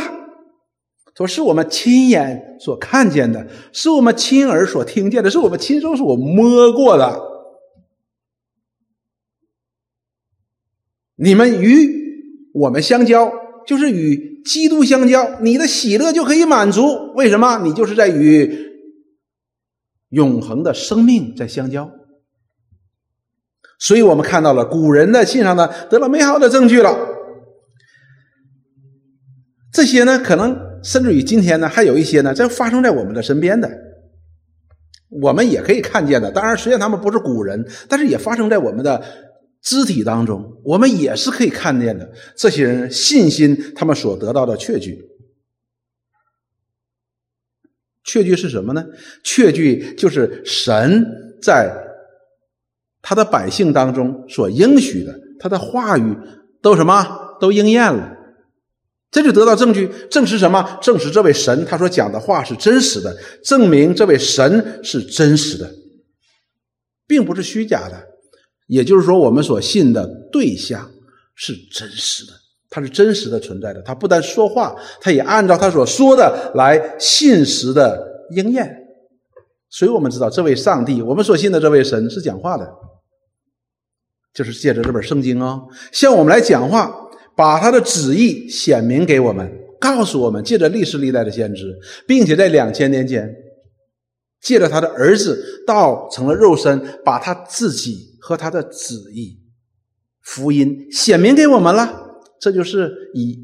[1.15, 7.21] 说是我们亲眼所看见的，是我们亲耳所听见的，是我们亲手所摸过的。”
[11.15, 13.31] 你们与我们相交，
[13.67, 17.13] 就是与基督相交，你的喜乐就可以满足。
[17.13, 17.59] 为什么？
[17.59, 18.71] 你就是在与
[20.09, 21.91] 永恒的生命在相交。
[23.77, 27.12] 所以我们看到了古人的信上呢，得了美好的证据了。
[29.73, 33.69] 这些呢，可能甚至于今天呢，还有一些呢，在发生在我们的身边的，
[35.09, 36.31] 我们也可以看见的。
[36.31, 39.03] 当然，虽然他们不是古人，但是也发生在我们的。
[39.65, 42.11] 肢体当中，我们也是可以看见的。
[42.35, 45.01] 这些人信心，他们所得到的确据，
[48.03, 48.85] 确据是什么呢？
[49.23, 51.05] 确据就是神
[51.41, 51.73] 在
[53.01, 56.13] 他的百姓当中所应许的，他的话语
[56.61, 58.17] 都什么都应验了。
[59.13, 60.79] 这就得到证据，证实什么？
[60.81, 65.71] 证实这位神他所讲的话是真实的，证明这位神是真实的，
[67.05, 68.07] 并不是虚假的。
[68.65, 70.89] 也就是说，我们所信的对象
[71.35, 72.33] 是真实的，
[72.71, 73.83] 他是真实的存在的。
[73.83, 78.75] 他不但说话，他也按照他所说的来信实的应验。
[79.69, 82.67] 所以我们知道，这位上帝，我们所信的这位神是讲话的，
[84.33, 86.91] 就是借着这本圣经哦，向我们来讲话，
[87.35, 93.33] 把他的旨意显明给我们，告诉我们，借着历史历代的先知，并且在两千年间，
[94.41, 98.11] 借着他的儿子道成了肉身，把他自己。
[98.25, 99.37] 和他的旨意，
[100.21, 101.93] 福音显明给我们了，
[102.39, 103.37] 这就是以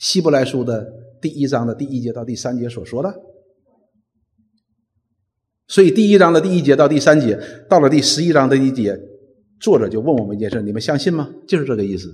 [0.00, 0.84] 希伯来书的
[1.22, 3.14] 第一章的第一节到第三节所说的。
[5.68, 7.38] 所以第一章的第一节到第三节，
[7.70, 8.98] 到了第十一章的第一节，
[9.60, 11.30] 作者就问我们一件事：你们相信吗？
[11.46, 12.08] 就是这个意思。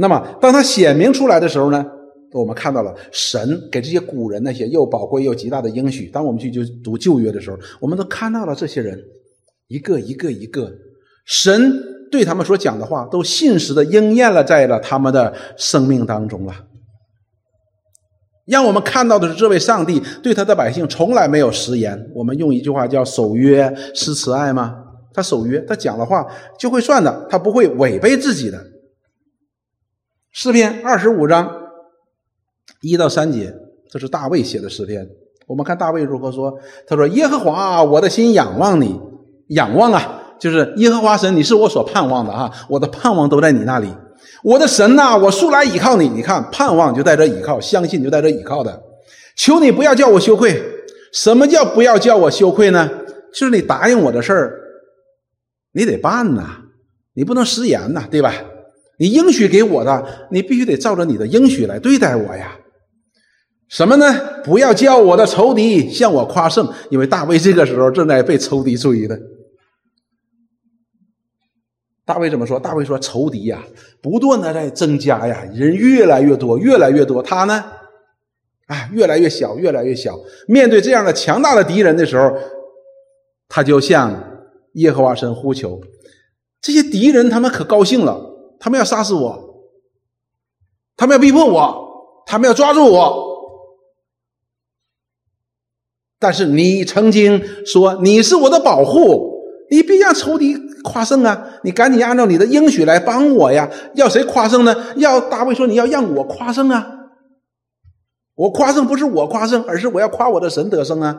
[0.00, 1.84] 那么，当他显明出来的时候呢？
[2.32, 6.10] 我们看到了神给这些古人那些又宝贵又极大的应许。
[6.12, 9.02] 当我们去就读旧约的时候，我们都看到了这些人
[9.68, 10.70] 一个一个一个，
[11.24, 11.72] 神
[12.12, 16.54] 对他们所讲的话都信实的应验了在了他们的生命当中了。
[18.44, 21.98] 让我们看到的是这位上帝对他的百姓从来没有食言。
[22.14, 24.76] 我们用一句话叫“守约施慈爱”吗？
[25.14, 26.26] 他守约，他讲的话
[26.58, 28.62] 就会算的，他不会违背自己的。
[30.32, 31.50] 诗篇二十五章
[32.82, 33.54] 一到三节，
[33.90, 35.08] 这是大卫写的诗篇。
[35.46, 39.00] 我们看大卫如何说：“他说，耶和华，我的心仰望你，
[39.48, 43.88] 仰望啊，就是耶和华神，你是我所盼望的啊，我的盼望都在你那里。
[44.44, 46.08] 我的神呐，我素来倚靠你。
[46.08, 48.82] 你看，盼望就在这倚靠，相信就在这倚靠的。
[49.34, 50.62] 求你不要叫我羞愧。
[51.12, 52.88] 什么叫不要叫我羞愧呢？
[53.32, 54.60] 就是你答应我的事儿，
[55.72, 56.64] 你得办呐，
[57.14, 58.34] 你不能食言呐，对吧？
[58.98, 62.58] 你应许给我的，你必须得照着你的应许来对待我呀。”
[63.68, 64.42] 什么呢？
[64.42, 69.18] 不要叫我的仇敌向我夸胜，因为大卫这个时候正在被仇敌追的。
[72.06, 72.58] 大卫怎么说？
[72.58, 73.62] 大卫说：“仇敌呀，
[74.00, 77.22] 不断的在增加呀，人越来越多，越来越多。
[77.22, 77.62] 他呢，
[78.68, 80.18] 啊，越来越小，越来越小。
[80.46, 82.34] 面对这样的强大的敌人的时候，
[83.46, 84.40] 他就向
[84.76, 85.78] 耶和华神呼求。
[86.62, 88.18] 这些敌人他们可高兴了，
[88.60, 89.64] 他们要杀死我，
[90.96, 93.26] 他们要逼迫我，他们要抓住我。”
[96.20, 99.40] 但是你曾经说你是我的保护，
[99.70, 101.48] 你别让仇敌夸胜啊！
[101.62, 103.70] 你赶紧按照你的应许来帮我呀！
[103.94, 104.74] 要谁夸胜呢？
[104.96, 106.84] 要大卫说你要让我夸胜啊！
[108.34, 111.16] 我夸胜不是我夸胜，而是我要夸我的神得胜啊！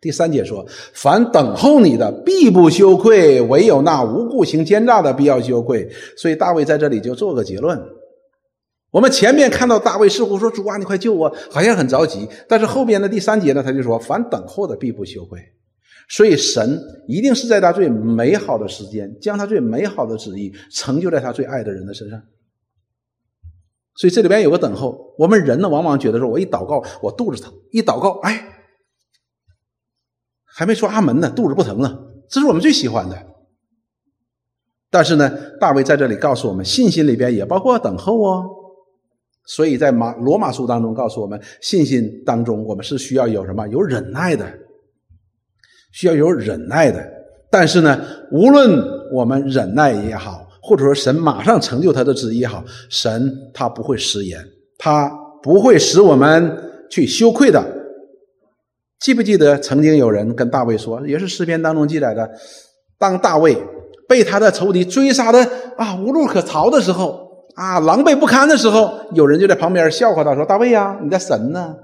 [0.00, 5.88] 第三节说：凡等候你的，必不羞愧；唯有那无故行奸诈的，必要羞愧。
[6.16, 7.78] 所以大卫在这里就做个结论。
[8.90, 12.28] 我们前面看到大卫似乎说：“主啊，你快救我！”好像很着急。
[12.48, 15.38] 但是后边的第三节呢，他就说：“凡等候的，必不羞愧。”
[16.08, 22.20] 所以神一定是在他最美好的时间，将他最美好的旨意成就在他最爱的人的身上。
[23.94, 25.14] 所以这里边有个等候。
[25.18, 28.59] 我们人呢，往往觉得说：“我一祷告，我肚子疼；一祷告，哎，
[30.54, 33.16] 还没说阿门呢，肚子不疼了。”这是我们最喜欢的。
[34.90, 38.44] 但是呢，大卫在这里告诉我们，信心里边也包括等候哦。
[39.46, 43.66] 所以在马罗马书当中告诉我们，信心当中我们是需要有什么？
[43.68, 44.46] 有忍耐的，
[45.92, 47.04] 需要有忍耐的。
[47.50, 48.80] 但是呢，无论
[49.12, 54.44] 我们忍耐也好，或者说神马上成就他的旨意也好，神他不会食言，
[54.78, 55.08] 他
[55.42, 56.56] 不会使我们
[56.90, 57.79] 去羞愧的。
[59.00, 62.30] 记不记得曾经有人跟大卫说，也是诗篇当中记载的，
[62.98, 63.56] 当大卫
[64.06, 67.28] 被他的仇敌追杀的啊无路可逃的时候。
[67.56, 71.74] 啊，狼狈不堪的时候，有人就在旁边笑话他说：“大卫呀，你的神呢？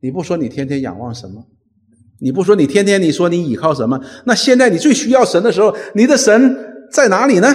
[0.00, 1.46] 你不说你天天仰望什么？
[2.20, 4.00] 你不说你天天你说你倚靠什么？
[4.26, 7.48] 那现在你最需要神的时候，你的神在哪里呢？”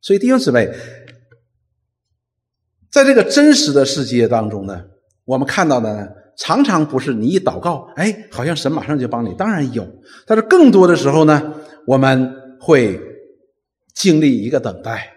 [0.00, 0.70] 所以弟兄姊妹，
[2.94, 4.84] 在这个真实的世界当中呢，
[5.24, 9.34] 我们看到的呢，常常不是你一祷告，哎，好像神马上就帮你。
[9.34, 9.84] 当然有，
[10.24, 11.54] 但是更多的时候呢，
[11.88, 13.00] 我们会。
[13.96, 15.12] 经历一个等待，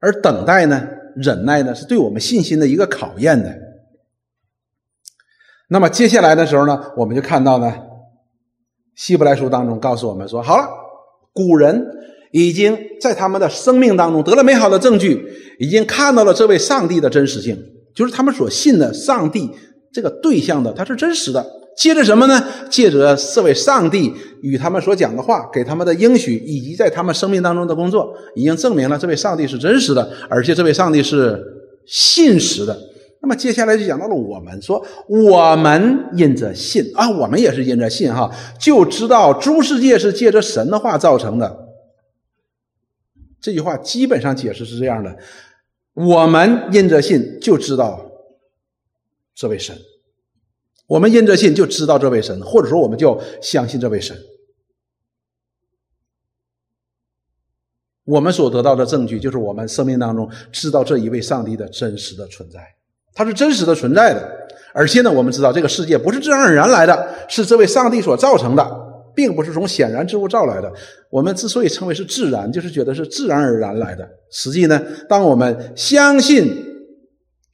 [0.00, 3.56] 而等待呢，忍耐呢，是对我们信心的一个考验的。
[5.68, 7.68] 那么接下来的时候呢，我们就看到呢，
[8.96, 10.68] 《希伯来书》当中告诉我们说：好了，
[11.32, 11.86] 古人
[12.34, 15.24] 已经在他们的生命当中得了美好的证据，
[15.56, 17.56] 已经看到了这位上帝的真实性，
[17.94, 19.48] 就是他们所信的上帝
[19.92, 21.46] 这个对象的，它是真实的。
[21.76, 22.44] 借着什么呢？
[22.68, 31.40] 借着这位上帝与他们所讲的话，给他们的应许，以及在他们生命当中的工作，已经证明了这位上帝是真实的，而且这位上帝是
[31.86, 32.76] 信实的。
[33.22, 41.63] 那么接下来就讲到了我们，说我们因着信啊，我们也是因着信哈，就知道诸世界是借着神的话造成的。
[43.44, 45.14] 这句话基本上解释是这样的：
[45.92, 48.10] 我们因着信就知道
[49.34, 49.76] 这位神。
[50.86, 54.16] 我们因着信就知道这位神，或者说我们就相信这位神。
[58.04, 62.60] 我们所得到的证据就是我们生命当中知道这一位上帝的真实的存在，
[63.12, 64.48] 他是真实的存在的。
[64.72, 68.83] 而且呢，我们知道这个世界不是自然而然来的，是这位上帝所造成的，
[69.14, 70.72] 并不是从显然之物造来的。
[71.10, 74.08] 我们之所以称为是自然，就是觉得是自然而然来的。
[74.30, 76.72] 实际呢，当我们相信。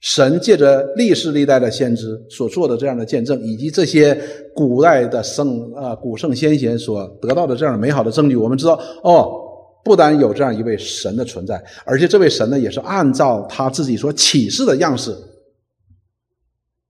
[0.03, 4.19] 神借着历世历代的先知所做的这样的见证，以及这些
[4.55, 9.31] 古代的圣啊古圣先贤所得到的这样美好的证据，我们知道哦，
[9.85, 15.15] 不单有这样一位神的存在，而且这位神呢，也是按照他自己所启示的样式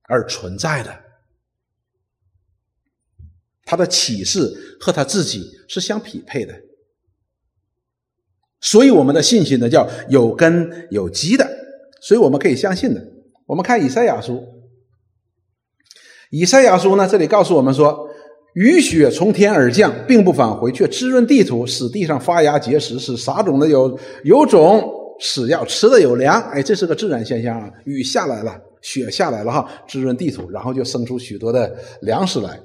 [0.07, 0.89] 而存在的。
[3.71, 4.51] 他的启示
[4.81, 6.53] 和他自己是相匹配的。
[8.59, 11.49] 所以我们的信心呢，叫有根有基的，
[12.01, 13.01] 所以我们可以相信的。
[13.45, 14.43] 我们看以赛亚书，
[16.31, 18.09] 以赛亚书呢，这里告诉我们说，
[18.55, 24.83] 雨雪从天而降，并不返回，却滋润地土，使地上发芽结实，使撒种的有有种，
[25.21, 26.41] 使要吃的有粮。
[26.51, 32.59] 哎，这是个自然现象啊，雨下来了，雪下来了哈，滋润地土，然后就生出许多的粮食来。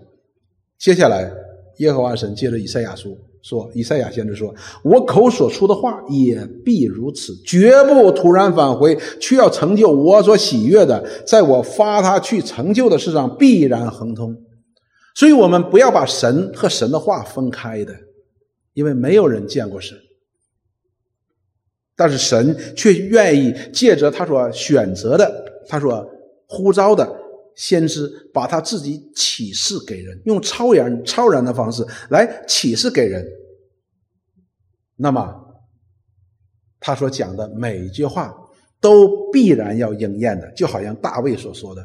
[0.79, 1.31] 接下来，
[1.79, 3.16] 耶和华神接着以赛亚书。
[3.43, 4.53] 说以赛亚先知说
[4.83, 14.37] ：“我口所出的话也必如此，绝不突然返回，却要成就我所喜悦的，在我发他去成就的事上必然亨通。”
[15.14, 17.95] 所以，我们不要把神和神的话分开的，
[18.74, 19.97] 因为没有人见过神，
[21.95, 26.05] 但是神却愿意借着他所选择的、他所
[26.49, 27.09] 呼召的。
[27.57, 33.26] 先知把他自己启示给人，用超然、超然的方式来启示给人。
[34.94, 35.34] 那么，
[36.78, 38.34] 他所讲的每一句话
[38.80, 41.82] 都必然要应验的，就好像大卫所说的：“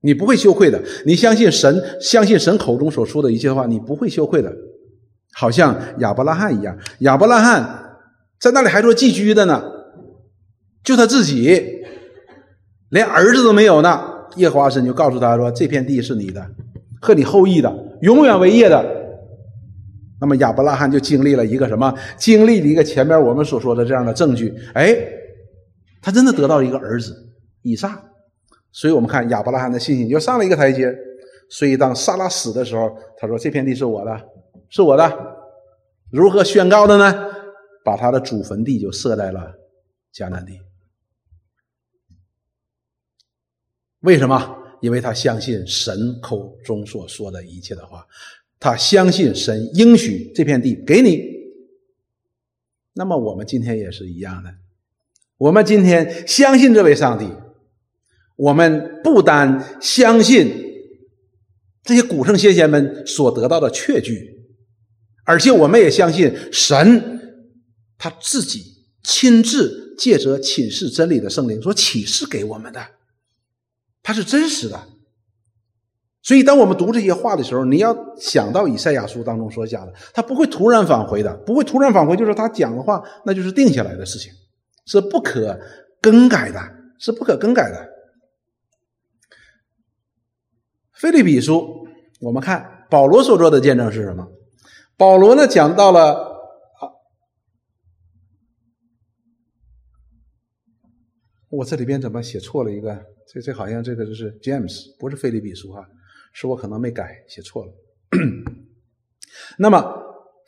[0.00, 4.54] 你不会羞愧的。”你相信神，相信神口中所说的一切话，你不会羞愧的。
[5.32, 7.98] 好像亚伯拉罕一样，亚伯拉罕
[8.38, 9.62] 在那里还做寄居的呢，
[10.84, 11.58] 就他自己
[12.90, 14.15] 连儿子都没有呢。
[14.36, 16.46] 耶和华神就告诉他说：“这片地是你的，
[17.00, 17.72] 和你后裔的，
[18.02, 18.84] 永远为业的。”
[20.20, 21.92] 那么亚伯拉罕就经历了一个什么？
[22.16, 24.54] 经历了一个前面我们所说的这样的证据。
[24.74, 24.96] 哎，
[26.00, 27.14] 他真的得到一个儿子
[27.62, 28.00] 以撒。
[28.72, 30.94] 所以我们看亚伯拉罕的信心就上了一个台阶。
[31.48, 34.20] 所以当撒拉死的时候，他说：“这片地是我的，
[34.70, 35.10] 是我的。”
[36.10, 37.26] 如何宣告的呢？
[37.84, 39.54] 把他的祖坟地就设在了
[40.12, 40.58] 迦南地。
[44.00, 44.56] 为什么？
[44.82, 48.06] 因为他相信神口中所说的一切的话，
[48.60, 51.22] 他相信神应许这片地给你。
[52.92, 54.54] 那么我们今天也是一样的，
[55.38, 57.26] 我们今天相信这位上帝，
[58.36, 60.52] 我们不单相信
[61.82, 64.46] 这些古圣先贤们所得到的确据，
[65.24, 67.18] 而且我们也相信神
[67.96, 68.62] 他自己
[69.02, 72.95] 亲自借着启示真理的圣灵所启示给我们的。
[74.06, 74.80] 它是真实的，
[76.22, 84.32] 所以当我们读这些话的时候，你要想到以赛亚书当中所讲的，他不会突然返回的，不会突然返回，就是他讲的话，那就是定下来的事情，
[84.86, 85.58] 是不可
[86.00, 86.60] 更改的，
[87.00, 87.84] 是不可更改的。
[90.92, 91.88] 菲利比书，
[92.20, 94.24] 我们看保罗所做的见证是什么？
[94.96, 96.12] 保罗呢讲到了
[96.78, 96.94] 啊，
[101.50, 103.15] 我这里边怎么写错了一个？
[103.32, 105.84] 这这好像这个就是 James，不是菲利比书哈，
[106.32, 107.72] 是我可能没改写错了。
[109.58, 109.84] 那么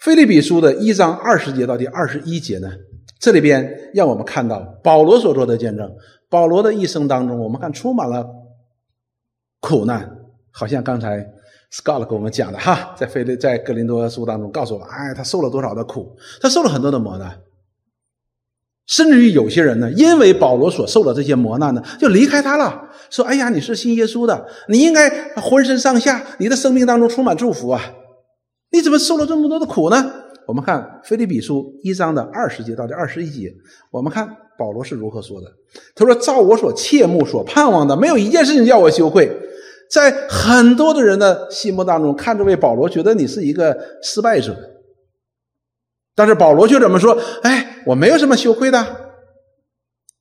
[0.00, 2.70] 菲利比书的一章二十节到第二十一节呢，
[3.18, 5.92] 这里边让我们看到保罗所做的见证。
[6.30, 8.24] 保罗的一生当中，我们看充满了
[9.60, 10.08] 苦难，
[10.50, 11.26] 好像刚才
[11.72, 17.40] Scott 给我们讲的哈，在菲利在格林多书当中告诉我，哎，他受了多少的苦，他受了很多的磨难。
[18.88, 22.88] 甚至于有些人呢，因为保罗所受的这些磨难呢，就离开他了。
[23.10, 27.80] 说：“哎呀，你是信耶稣的，你应该浑身上下，你的生命当中充满祝福啊！
[28.70, 30.12] 你怎么受了这么多的苦呢？”
[30.48, 33.52] 我们看《腓立比书》一章的二十节到第二十一节，
[33.90, 34.26] 我们看
[34.58, 35.46] 保罗是如何说的。
[35.94, 39.30] 他说：“照我所切慕、所盼望的，没有一件事情叫我羞愧。”
[39.90, 44.54] 在很多的人的心目当中，看这位保罗，觉得你是一个失败者。
[46.14, 47.18] 但是保罗却怎么说？
[47.42, 48.84] 哎，我没有什么羞愧的。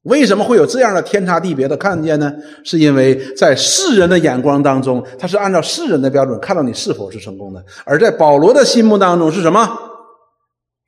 [0.04, 2.32] 为什么会有这样的天差地别的看见呢？
[2.64, 9.68] 是因为在世人的眼光当中，他是按照世人的标准看到你是否是成功的；而在保罗的心目当中是什么？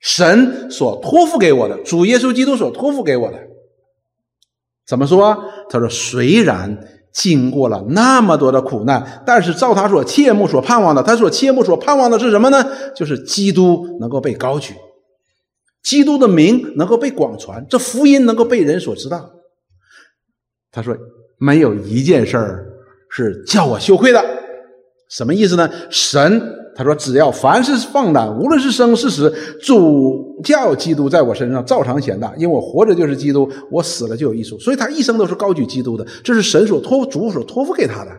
[0.00, 3.36] 神所托付给我的，主耶稣基督所托付给我的。
[4.86, 5.36] 怎么说？
[5.68, 6.78] 他说：“虽然
[7.12, 12.64] 经过了那么多的苦难，但是照他所切慕所盼望的，他所切慕所盼望的是什么呢？
[12.96, 14.72] 就是基督能够被高举。”
[15.82, 19.30] 基督的名能够被广传，这福音能够被人所知道。
[20.70, 20.96] 他说
[21.38, 22.66] ：“没有一件事儿
[23.10, 24.24] 是叫我羞愧的。”
[25.10, 25.68] 什么意思呢？
[25.90, 26.40] 神
[26.76, 32.32] 他说：“只要凡是放胆，无论是生是死，主教基督在我身上照常显大。
[32.36, 34.58] 因为我活着就是基督，我死了就有益处。
[34.60, 38.10] 所以他一生都是高举基督的，这是神所托主所托付给他的。”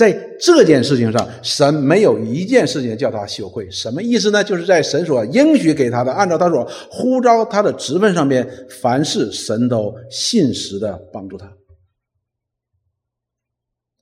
[0.00, 3.70] 在这件事情上，神没有一件事情叫他羞愧。
[3.70, 4.42] 什么意思呢？
[4.42, 8.48] 就是在神所应许给他的，按照他所呼召他的职分上面，
[8.80, 11.52] 凡事神都信实的帮助他。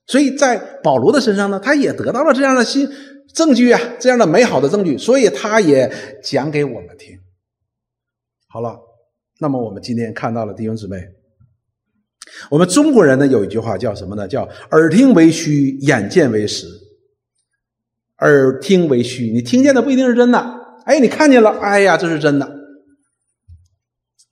[0.07, 2.89] 所以在保罗的身上呢，他也得到了这样的新
[3.33, 5.91] 证据啊，这样的美好的证据，所以他也
[6.23, 7.19] 讲给我们听。
[8.47, 8.79] 好了，
[9.41, 10.95] 那么我们今天看到了弟兄姊妹，
[12.49, 14.27] 我们中国人呢有一句话叫什么呢？
[14.27, 16.67] 叫耳听为虚，眼见为实。
[18.19, 20.39] 耳听为虚，你听见的不一定是真的。
[20.85, 22.49] 哎，你看见了，哎呀，这是真的。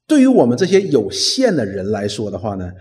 [0.07, 2.71] 对于我们这些有限的人来说的话呢，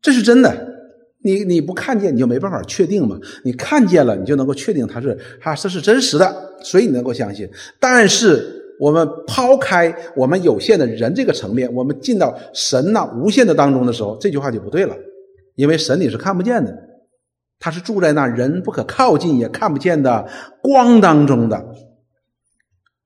[0.00, 0.76] 这是真的。
[1.22, 3.18] 你你不看见，你就没办法确定嘛。
[3.44, 7.48] 你看见了，你就能够确定它是它这是真实的，所以你能够相信。
[7.80, 14.96] 但是我们抛开我们有限的人这个层面，我们进到神那无限的当中的时候，这句话就不对了，
[15.56, 16.72] 因为神你是看不见的，
[17.58, 20.28] 他是住在那人不可靠近也看不见的
[20.62, 21.64] 光当中的。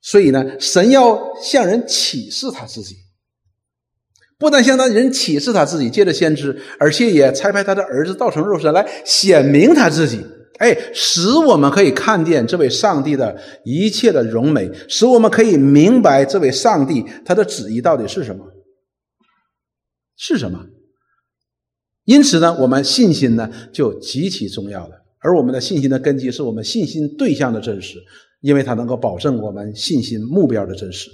[0.01, 2.97] 所以呢，神要向人启示他自己。
[4.39, 10.27] 不但向他人启示他自己，借着先知，而且也差派他的儿子道成肉身来显明他自己，
[10.59, 18.47] 哎，使我们可以看见这位上帝的一切的荣美，使我们可以明白这位上帝他的旨意到底是什么，
[20.17, 20.67] 是什么。
[22.05, 27.99] 因此呢，我们信心呢就极其重要了，而我们的信心的根基是我们信心对象的真实，
[28.41, 31.11] 因为它能够保证我们信心目标的真实。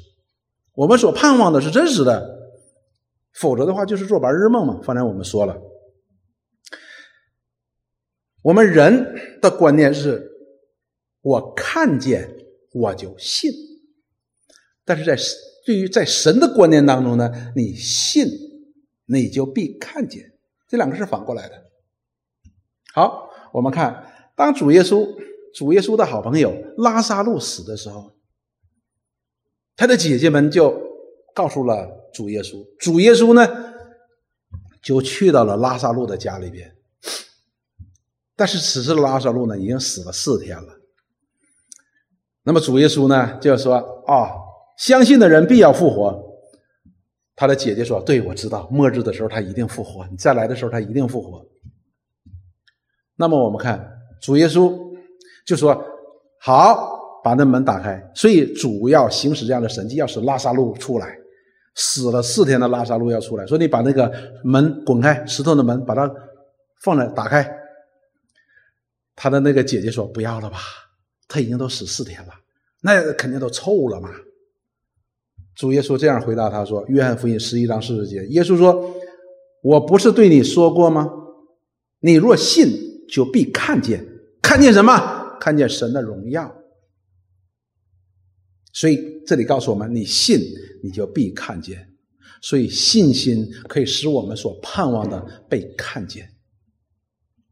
[0.75, 2.37] 我们所盼望的是真实的。
[3.35, 4.81] 否则的话，就是做白日梦嘛。
[4.83, 5.57] 刚才我们说了，
[8.43, 10.31] 我们人的观念是：
[11.21, 12.29] 我看见
[12.73, 13.51] 我就信。
[14.85, 15.17] 但是在
[15.67, 18.27] 对于在神的观念当中呢，你信
[19.07, 20.33] 你就必看见，
[20.69, 21.65] 这两个是反过来的。
[22.95, 25.07] 好，我们看，当主耶稣
[25.55, 28.13] 主耶稣的好朋友拉萨路死的时候，
[29.77, 30.81] 他的姐姐们就
[31.35, 31.97] 告诉了。
[32.11, 33.75] 主耶稣，主耶稣呢，
[34.83, 36.75] 就去到了拉萨路的家里边。
[38.39, 40.69] 但是此时的拉萨路呢，已经死了四天了。
[42.45, 43.75] 那么主耶稣呢，就说
[44.07, 44.31] ：“啊，
[44.79, 46.17] 相信的人必要复活。”
[47.35, 51.45] 他的姐姐说：“对，我知道，末日的时候他一定复活，你再来的时候他一定复活。”
[53.19, 53.85] 那么我们看
[54.23, 54.73] 主耶稣
[55.45, 55.77] 就说
[56.41, 61.19] ：“好，把那门打开。”所以主要行使这样的神迹，要使拉萨路出来。
[61.75, 64.13] 死了四天的拉萨路要出来，说你把那个
[64.45, 66.09] 门滚开，石头的门把它
[66.85, 67.58] 放在打开。
[69.21, 70.59] 他的那个姐姐说：“不要了吧，
[71.27, 72.33] 他已经都死四天了，
[72.81, 74.09] 那肯定都臭了嘛。”
[75.57, 78.95] 主耶稣这样回答他说：“约翰福音十一章四十节，耶稣说：
[79.63, 81.11] 我不是对你说过吗？
[81.99, 82.69] 你若信，
[83.09, 84.07] 就必看见，
[84.41, 85.37] 看见什么？
[85.41, 86.55] 看见神的荣耀。
[88.73, 90.41] 所以这里告诉我们，你信。”
[90.81, 91.93] 你就必看见，
[92.41, 96.33] 所以信心可以使我们所盼望的被看见，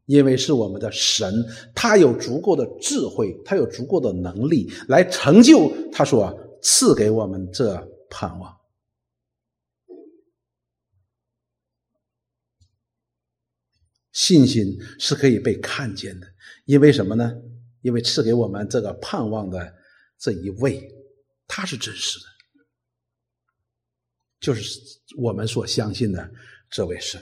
[0.07, 1.31] 因为是我们的神，
[1.75, 7.75] 他有足够的智慧，他有足够的能力来成就他所赐给我们这
[8.09, 8.57] 盼望。
[14.13, 16.27] 信心是可以被看见的，
[16.65, 17.31] 因为什么呢？
[17.81, 19.73] 因为赐给我们这个盼望的
[20.17, 20.89] 这一位，
[21.47, 22.25] 他是真实的。
[24.39, 24.79] 就是
[25.17, 26.31] 我们所相信的
[26.69, 27.21] 这位神。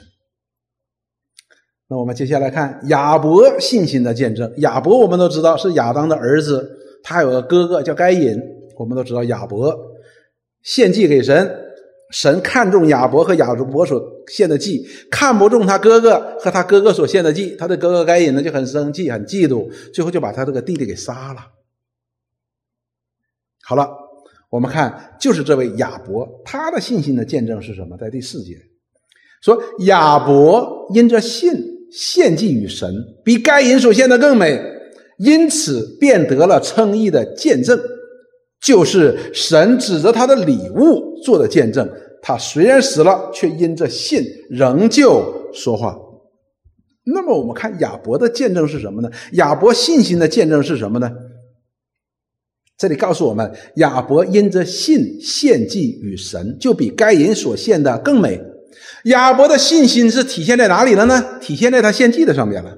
[1.88, 4.52] 那我们接下来看亚伯信心的见证。
[4.58, 6.68] 亚伯我们都知道是亚当的儿子，
[7.02, 8.36] 他有个哥哥叫该隐。
[8.76, 9.74] 我们都知道亚伯
[10.62, 11.50] 献祭给神，
[12.10, 17.56] 神看中亚伯和亚伯所献的祭，看不中他哥哥和他哥哥所献的祭。
[17.56, 21.40] 他的哥哥该隐呢就很生气，很嫉妒，最后就把他这个弟弟给杀了。
[23.62, 23.88] 好了。
[24.48, 27.96] 我们看，就是这位亚伯，他的信心的见证是什么？
[27.96, 28.54] 在第四节
[29.42, 31.52] 说，亚伯因着信
[31.90, 32.92] 献祭与神，
[33.24, 34.60] 比该隐所献的更美，
[35.18, 37.78] 因此便得了称义的见证，
[38.60, 41.88] 就是神指着他的礼物做的见证。
[42.22, 45.96] 他虽然死了，却因着信仍旧说话。
[47.04, 49.08] 那么，我们看亚伯的见证是什么呢？
[49.34, 51.08] 亚伯信心的见证是什么呢？
[52.76, 58.40] 这里告诉我们，亚伯因着信献祭与神，就比该人所献的更美。
[59.04, 61.38] 亚伯的信心是体现在哪里了呢？
[61.40, 62.76] 体现在他献祭的上面了。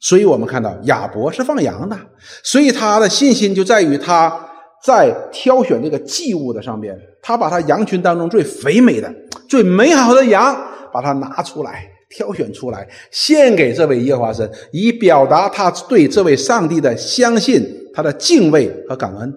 [0.00, 1.98] 所以我们看到亚伯是放羊的，
[2.42, 4.48] 所以他的信心就在于他
[4.84, 9.12] 在挑选这个祭物的上边，他把他羊群当中最肥美的、
[9.48, 10.56] 最美好的羊，
[10.92, 17.76] 把它拿出来，挑选出来，献给这位耶和华神，以表达他对这位上帝的相信。
[17.94, 19.34] 他的敬畏和感恩，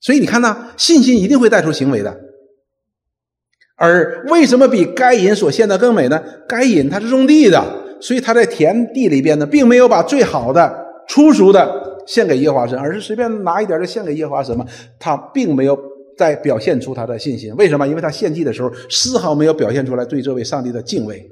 [0.00, 2.18] 所以你看呢，信心一定会带出行为的。
[3.82, 6.22] 而为什么比该隐所献的更美呢？
[6.46, 7.60] 该隐他是种地的，
[8.00, 10.72] 所以他在田地里边呢，并没有把最好的、
[11.08, 14.64] 初熟的献给耶和华神，而是随便拿一点就献给耶和华神嘛。
[15.00, 15.76] 他并没有
[16.16, 17.52] 在表现出他的信心。
[17.56, 17.84] 为什么？
[17.88, 21.28] 因为他献祭的时候丝毫没有表现出来对这位上帝的敬畏。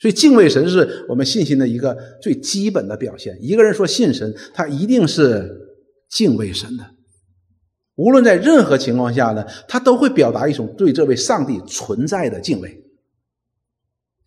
[0.00, 3.36] 所以敬畏神是我们信心的一个最基本的表现。
[3.42, 5.50] 一个人说信神，他一定是
[6.08, 6.95] 敬畏神的。
[7.96, 12.84] 无论在任何情况下呢，他都会表达一种对这位上帝存在的敬畏。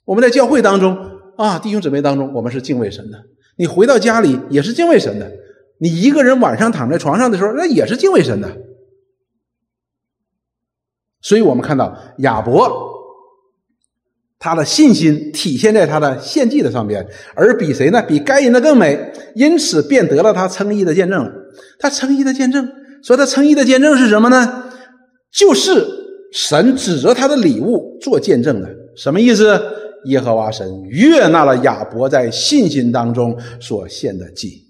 [0.05, 0.97] 我们在教会当中
[1.37, 3.23] 啊，弟兄姊妹当中，我们是敬畏神的。
[3.57, 5.31] 你回到家里也是敬畏神的。
[5.77, 8.57] 你一个人晚上躺在床上的时候，那也是敬畏神的。
[11.21, 12.91] 所以我们看到亚伯，
[14.39, 17.05] 他的信心体现在他的献祭的上边，
[17.35, 18.01] 而比谁呢？
[18.01, 21.31] 比该隐的更美，因此便得了他称义的见证。
[21.77, 22.69] 他称义的见证，
[23.03, 24.71] 说他称义的见证是什么呢？
[25.31, 25.85] 就是
[26.31, 28.69] 神指着他的礼物做见证的。
[28.95, 29.61] 什么意思？
[30.05, 34.65] 耶和华神悦纳了亚伯在信心当中所献的祭。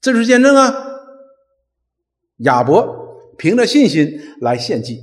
[0.00, 0.74] 这是见证啊！
[2.38, 5.00] 亚伯凭着信心来献祭，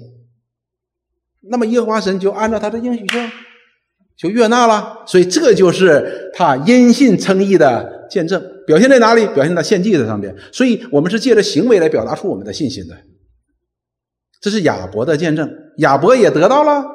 [1.40, 3.20] 那么耶和华神就按照他的应许就
[4.18, 5.04] 就悦纳了。
[5.08, 9.26] 所以这就是他因信称义的见证，表现在哪里？
[9.30, 10.32] 表现在献祭的上面。
[10.54, 12.96] 所以我们是借着行为来表达出我们的信心的。
[14.40, 16.86] 这是亚伯的见证，亚伯也得到了。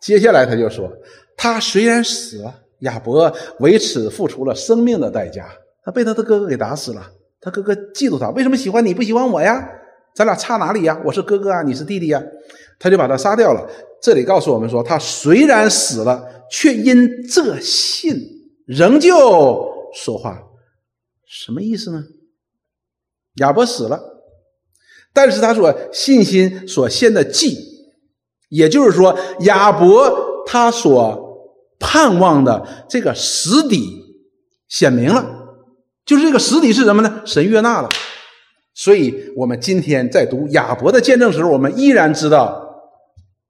[0.00, 0.88] 接下来他就说：
[1.36, 5.48] 他虽然死了，亚伯为此付出了生命的代价，
[5.82, 7.04] 他被他的哥哥给打死了。
[7.40, 9.68] 他哥哥嫉妒他，为什么喜欢你不喜欢我呀？
[10.14, 10.96] 咱俩差哪里呀？
[11.04, 12.22] 我是哥哥啊，你是弟弟呀，
[12.78, 13.68] 他就把他杀掉了。
[14.00, 18.16] 这里告诉我们说，他虽然死了，却因这信
[18.64, 20.40] 仍旧说话，
[21.26, 22.04] 什么意思呢？
[23.36, 24.00] 亚伯死了，
[25.12, 27.58] 但是他所信心所献的祭，
[28.48, 34.04] 也就是说，亚伯他所盼望的这个实底
[34.68, 35.34] 显明了。
[36.06, 37.22] 就是这个实体是什么呢？
[37.26, 37.88] 神悦纳了，
[38.74, 42.64] 所以我们今天在读亚伯的见证时候，我们依然知道，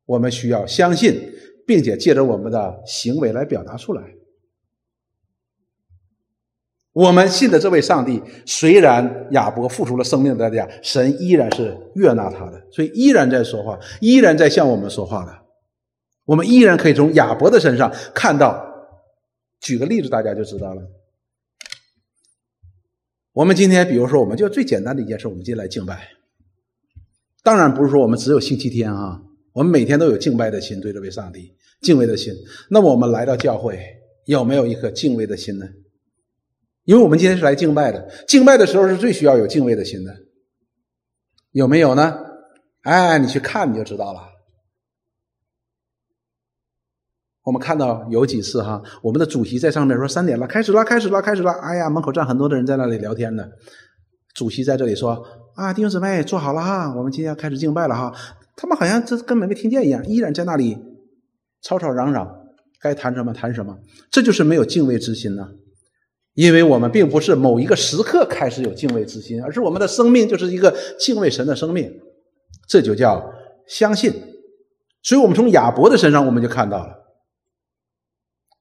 [0.07, 1.21] 我们需要相信，
[1.67, 4.16] 并且借着我们的行为来表达出来。
[6.97, 15.33] 我们信的这位上帝，虽然亚伯付出了生命的代价，神依然是悦纳他的，所以依然在说话，依然在向我们说话的。
[16.25, 18.65] 我们依然可以从亚伯的身上看到。
[19.61, 20.83] 举个例子，大家就知道了。
[23.35, 26.09] 我们今天，比如说，我们就最简单的一件事，我们进来敬拜。
[27.43, 29.21] 当然不是说我们只有星期天啊，
[29.53, 32.33] 我们每天都有敬拜的心，对这位上帝敬畏的心。
[32.71, 33.79] 那我们来到教会，
[34.25, 35.67] 有没有一颗敬畏的心呢？
[36.87, 40.15] 因为我们今天是来敬拜的，敬拜的时候是最需要有敬畏的心的，
[41.51, 42.17] 有没有呢？
[42.83, 44.21] 哎，你去看你就知道了。
[47.43, 51.53] 我们看到有几次哈，我们的主席在上面说三点了，开始了，开始了，开始了。
[51.53, 53.45] 哎呀，门口站很多的人在那里聊天呢。
[54.35, 55.25] 主席在这里说
[55.57, 58.13] ：“啊，弟兄姊妹，坐好了哈，我们今天要开始敬拜了哈。”
[58.57, 60.79] 他们好像这根本没听见一样，依然在那里
[61.63, 62.29] 吵吵嚷嚷，
[62.81, 63.79] 该谈什么谈什么。
[64.11, 65.49] 这就是没有敬畏之心呢，
[66.37, 71.91] 因为我们并不是某一个时刻开始有敬畏之心，而是我们的生命就是一个敬畏神的生命，
[72.69, 73.33] 这就叫
[73.67, 74.13] 相信。
[75.03, 76.93] 所以我们从亚伯的身上，我们就看到了。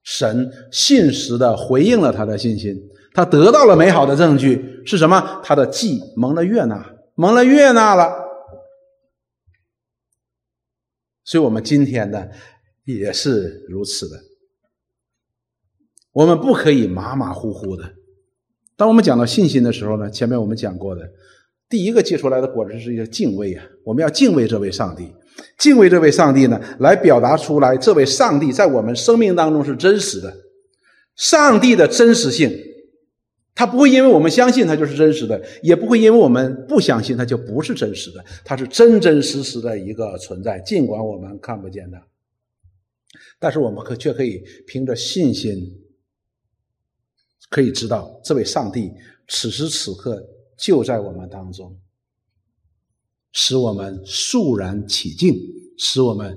[0.04, 2.74] 神信实的回应了他的信心，
[3.14, 5.42] 他得到了美好的证据是什么？
[5.44, 8.24] 他的祭蒙了悦纳，蒙了悦纳了。
[11.26, 12.26] 所以，我们今天呢
[12.86, 14.16] 也是如此的。
[16.16, 17.84] 我们不可以马马虎虎的。
[18.78, 21.02] 当我们讲到信心的时候呢，前面我们讲过的，
[21.68, 25.12] 第一个结出来的果子是一个敬畏啊，我们要敬畏这位上帝。
[25.58, 30.34] 敬畏这位上帝呢，来表达出来，这位上帝在我们生命当中是真实的。
[31.18, 32.50] 上帝的真实性，
[33.54, 38.24] 他不会因为我们相信他就是真实的，也不会因为我们不相信他就不是真实的。
[38.46, 42.02] 他是真真实实的一个存在，尽管我们看不见他，
[43.38, 45.58] 但是我们可却可以凭着信心，
[47.56, 48.92] 可以知道这位上帝
[49.30, 50.22] 此时此刻
[50.58, 51.80] 就在我们当中。
[53.32, 55.34] 使我们肃然起敬，
[55.78, 56.36] 使我们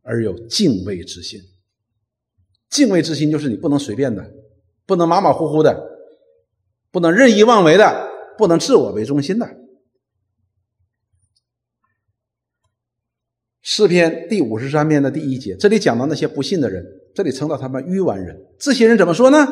[0.00, 1.38] 而有敬畏之心。
[2.70, 4.32] 敬畏之心就是你不能随便的，
[4.86, 5.86] 不能马马虎虎的，
[6.90, 9.46] 不能任意妄为的，不能自我为中心的。
[13.60, 16.82] 诗篇第五十三篇的第一节，这里讲到那些不信的人，
[17.14, 18.34] 这里称到他们愚顽人。
[18.58, 19.46] 这些人怎么说呢？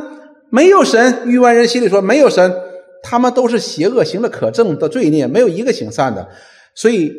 [0.51, 2.53] 没有神，愚顽人心里说没有神，
[3.03, 6.29] 他们都是邪恶，行了可憎的罪孽，没有一个行善的。
[6.75, 7.13] 所以，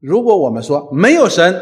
[0.00, 1.54] 如果我们说没有神，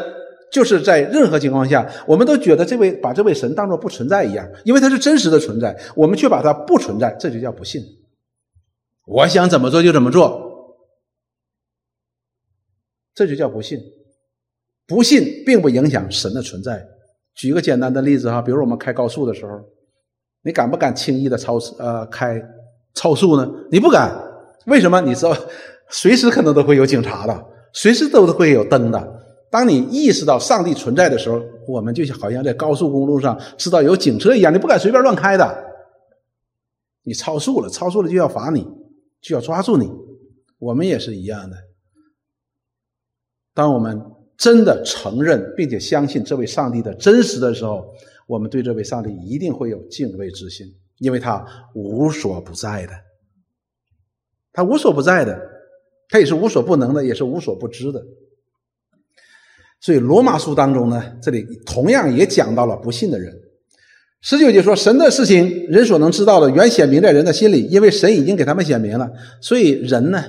[0.51, 7.81] 就是在任何情况下，我们都觉得这位把这位神当作不存在一样，因为他是真实的存在，我们却把他不存在，这就叫不信。
[9.05, 10.77] 我想怎么做就怎么做，
[13.15, 13.79] 这就叫不信。
[14.87, 16.85] 不信并不影响神的存在。
[17.33, 19.51] 举个简单的例子哈，比如我们开高速的时候，
[20.43, 22.41] 你敢不敢轻易的超呃开
[22.93, 23.49] 超速呢？
[23.71, 24.11] 你不敢，
[24.65, 24.99] 为什么？
[25.01, 25.35] 你知道，
[25.89, 29.21] 随时可能都会有警察的，随时都会有灯的。
[29.49, 35.71] 当你意识到上帝存在的时候，我们就好像在高速公路上知道有警车一样，你不敢随便乱开的。
[37.03, 38.65] 你超速了，超速了就要罚你，
[39.21, 39.91] 就要抓住你。
[40.59, 41.57] 我们也是一样的。
[43.53, 43.99] 当我们
[44.37, 47.85] 真的承认并且相信这位上帝的真实的时候，
[48.27, 50.67] 我们对这位上帝一定会有敬畏之心，
[50.99, 52.93] 因为他无所不在的，
[54.53, 55.39] 他无所不在的，
[56.09, 58.03] 他也是无所不能的，也是无所不知的。
[59.79, 63.35] 所以罗马书当中呢，这里同样也讲到了不信的人。
[64.21, 69.11] 十九节说，神的事情人所能知道的，原显明在人的心里，因为神已经给他们显明了。
[69.41, 70.23] 所以人呢，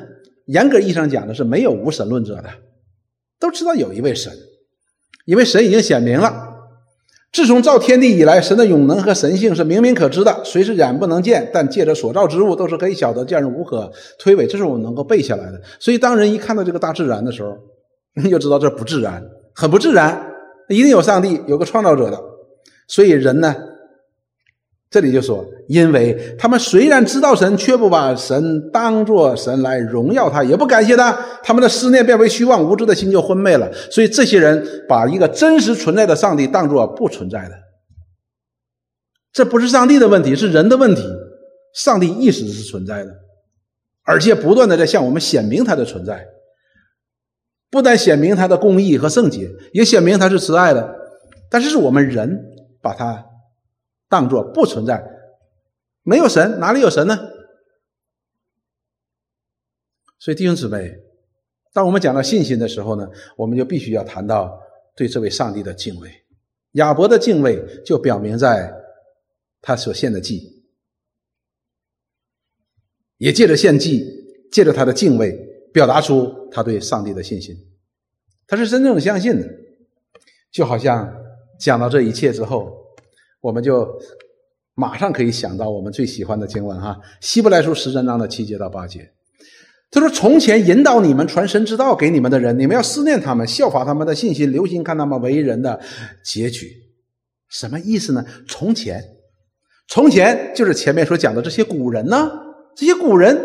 [0.47, 2.49] 严格意义上讲的是没有无神论者的。
[3.39, 4.33] 都知道有一位神，
[5.27, 6.52] 因为神已经显明了。
[7.33, 10.43] 自从造天地以来，神的永能和神性是明明可知的。
[10.45, 14.47] 虽是眼不能见，但借着所造之物，都是可以晓得，见人无可推诿。
[14.47, 15.59] 这是我们能够背下来的。
[15.81, 17.57] 所以，当人一看到这个大自然的时候，
[18.23, 19.25] 你 就知道这不自然，
[19.55, 20.31] 很不自然。
[20.69, 22.21] 一定有上帝，有个创造者的。
[22.87, 23.57] 所以，人呢？
[24.93, 33.73] 这里就说，因为他们虽然知道神，却不把神当作神来荣耀他，也不感谢他，他们的思念变为虚妄，无知的心就昏昧了。
[33.91, 37.55] 所以这些人把一个真实存在的上帝当作不存在的。
[39.33, 41.03] 这不是上帝的问题，是人的问题。
[41.75, 43.11] 上帝意识是存在的，
[44.05, 46.27] 而且不断的在向我们显明他的存在，
[47.71, 50.95] 不但显明他的公义和圣洁，也显明他是慈爱的。
[51.49, 52.45] 但是是我们人
[52.83, 53.25] 把他。
[54.13, 55.03] 当作不存在，
[56.03, 57.19] 没有神，哪里有神呢？
[60.19, 60.99] 所以弟兄姊妹，
[61.73, 63.09] 当我们讲到信心的时候呢，
[63.39, 64.61] 我们就必须要谈到
[64.95, 66.11] 对这位上帝的敬畏。
[66.73, 68.71] 亚伯的敬畏就表明在
[69.63, 70.63] 他所献的祭，
[73.17, 74.05] 也借着献祭，
[74.53, 75.33] 借着他的敬畏，
[75.73, 77.57] 表达出他对上帝的信心。
[78.47, 79.49] 他是真正相信的，
[80.51, 81.11] 就好像
[81.59, 82.82] 讲到这一切之后。
[83.43, 83.87] 我们就
[84.75, 89.11] 马上可以想到我们最喜欢的经文哈，《希伯来书》十三章的七节到八节。
[89.91, 95.79] 他说：“从前引导你们传神之道给你们的人，你们要思念他们，效法他们的信心，留心看他们为人的
[96.25, 96.73] 结局。
[97.51, 98.25] 什么意思呢？
[98.49, 99.05] 从前，
[99.89, 102.31] 从前就是前面所讲的这些古人呢，
[102.75, 103.39] 这些古人，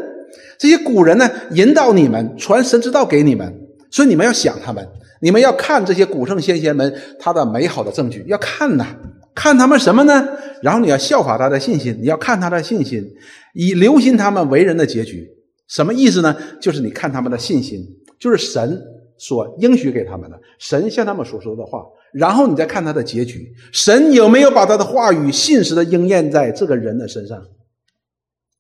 [0.58, 3.54] 这些古人呢，引导你们传神之道给你们，
[3.92, 4.88] 所以你们要想他们，
[5.20, 8.96] 你们要看这些古圣先贤们他的美好的证据，要看呐。”
[9.38, 10.28] 看他们什么呢？
[10.64, 13.08] 然后你要效法他的信心，你要看他的信心，
[13.54, 15.30] 以留心他们为人的结局。
[15.68, 16.36] 什么意思呢？
[16.60, 17.86] 就是你看他们的信心，
[18.20, 18.82] 就是神
[19.20, 21.84] 所应许给他们的，神向他们所说的话。
[22.14, 27.40] 然后你再看他的结局，神有没有把他的话语信实的应验在这个人的身上？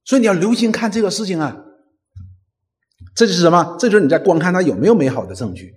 [0.05, 1.57] 所以你要留心看这个事情啊。
[3.15, 3.75] 这就是什么？
[3.79, 5.73] 这就是你在观看他有没有美好的证据。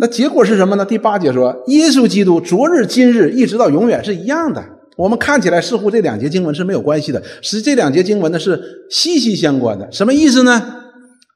[0.00, 0.84] 那结果是什么呢？
[0.84, 4.64] 第八节说，耶稣基督昨日、今日一直到永远是一样的。
[4.96, 8.58] 我们看起来似乎这两节经文是没有关系的，实际这两节经文呢是
[8.90, 9.86] 息息相关的。
[9.92, 10.76] 什么意思呢？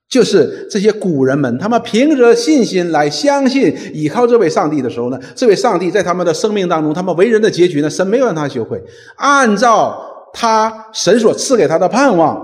[0.09, 8.83] 就是这些古人们，他们凭着信心来相信、依靠这位上帝的时候呢，这位上帝在他们的生命当中，他们为人的结局呢，神没有让他羞愧，
[9.17, 10.01] 按照
[10.33, 12.43] 他神所赐给他的盼望、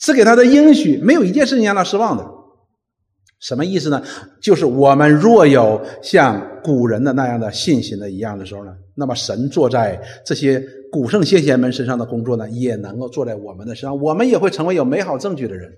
[0.00, 2.24] 赐给他的应许，没有一件事情让他失望的。
[3.42, 4.00] 什么意思呢？
[4.40, 15.72] 就是我们若有像古人的那样的信心的一样的时候呢，那么神坐在这些古圣先贤们身上的工作呢，也能够坐在我们的身上，我们也会成为有美好证据的人。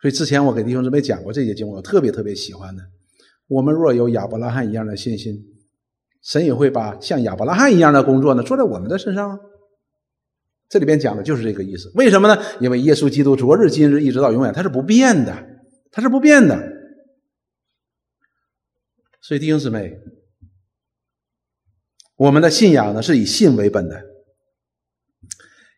[0.00, 2.82] 所以之前我给弟兄姊妹讲过这些经，我特别特别喜欢的。
[3.46, 5.40] 我们若有亚伯拉罕一样的信心，
[6.24, 9.38] 神也会把像亚伯拉罕一样的工作呢，坐在我们的身上。
[10.72, 12.42] 这里边讲的就是这个意思，为什么呢？
[12.58, 15.36] 因为耶稣基督昨日、今日一直到永远，他是不变的，
[15.90, 16.58] 他是不变的。
[19.20, 20.00] 所以弟兄姊妹，
[22.16, 24.02] 我们的信仰呢是以信为本的，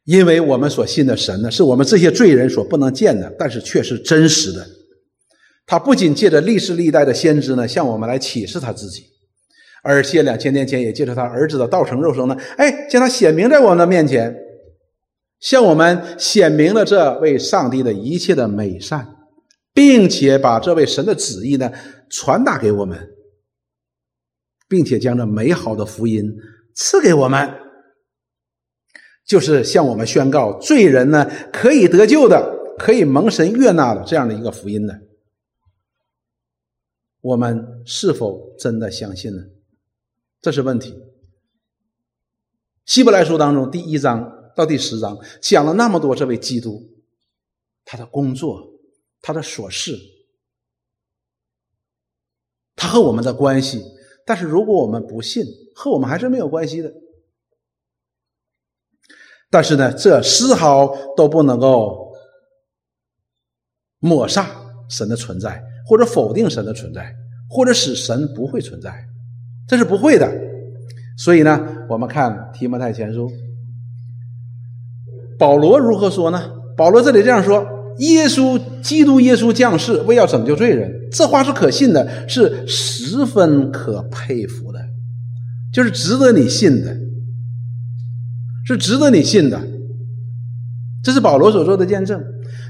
[0.04, 4.64] 因为我们所信的神呢，是我们这些罪人所不能见的，但是却是真实的。
[5.66, 9.06] 他不仅借着历世历代的先知呢，向我们来启示他自己，
[9.82, 14.42] 而且两千年前也借着他儿子的道成肉身呢，哎，将他显明在我们的面前。
[15.44, 19.14] 向我们显明了这位上帝的一切的美善，
[19.74, 21.70] 并且把这位神的旨意呢
[22.08, 22.98] 传达给我们，
[24.66, 26.34] 并且将这美好的福音
[26.74, 27.60] 赐给我们，
[29.26, 34.94] 就是向我们宣告罪人呢可以得救的，可以蒙神悦纳的这样的一个福音呢？
[37.20, 39.42] 我们是否真的相信呢？
[40.40, 40.94] 这是问题。
[42.86, 46.82] 希伯来书当中第一章到第十章讲了那么多这位基督，
[47.84, 48.72] 他的工作，
[49.20, 49.98] 他的琐事，
[52.76, 53.82] 他和我们的关系。
[54.26, 55.44] 但是如果我们不信，
[55.74, 56.92] 和我们还是没有关系的。
[59.50, 62.12] 但是呢，这丝毫都不能够
[63.98, 64.48] 抹杀
[64.88, 67.14] 神的存在，或者否定神的存在，
[67.50, 69.06] 或者使神不会存在，
[69.68, 70.26] 这是不会的。
[71.18, 73.30] 所以呢，我们看提摩太前书，
[75.44, 76.42] 保罗如何说呢？
[76.74, 77.66] 保罗这里这样说
[78.00, 84.78] ：“耶稣基督耶稣降世，为要拯救罪人。”这话是可信的，是十分可佩服的，
[85.70, 86.96] 就是值得你信的，
[88.66, 89.60] 是值得你信的。
[91.02, 92.18] 这是保罗所做的见证。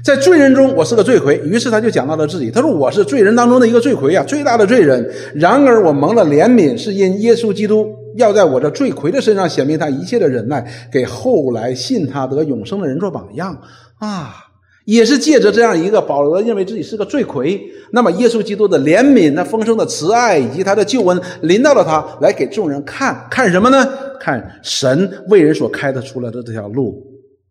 [0.03, 1.41] 在罪人中，我是个罪魁。
[1.45, 5.09] 于是他就讲到了自己，他说：“我是罪人当中的一个罪魁啊，最大的罪人。
[5.33, 13.61] 然而我蒙了怜悯，是因耶稣基督要在我这罪魁的身上显明他一切的忍耐，给后来信他得永生的人做榜样
[13.99, 14.41] 啊。”
[14.85, 17.59] 也是借着这样一个保罗认为自己是个罪魁，
[17.91, 23.83] 那么耶稣基督的怜悯、那丰盛的慈爱以及他的救恩临到了他，来给众人看看什么呢？
[24.19, 27.03] 看神为人所开的出来的这条路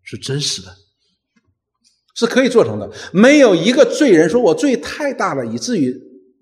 [0.05, 0.69] 是真实的，
[2.15, 2.89] 是可以做成的。
[3.13, 5.93] 没有一个罪人说我罪太大了，以至于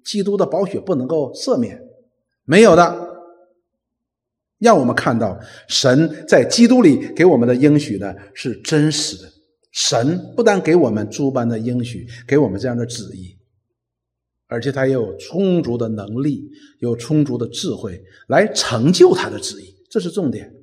[0.04, 1.80] 基督的宝血不能够赦免，
[2.44, 3.11] 没有的。
[4.62, 5.38] 让我们看到
[5.68, 9.30] 神在基督里给我们的应许呢是真实的。
[9.72, 13.36] 神不但给我们诸般的应许，给我们这样的旨意，
[14.46, 16.48] 而且他也有充足的能力，
[16.78, 20.54] 有充足的智慧来成就他的旨意，这是重点。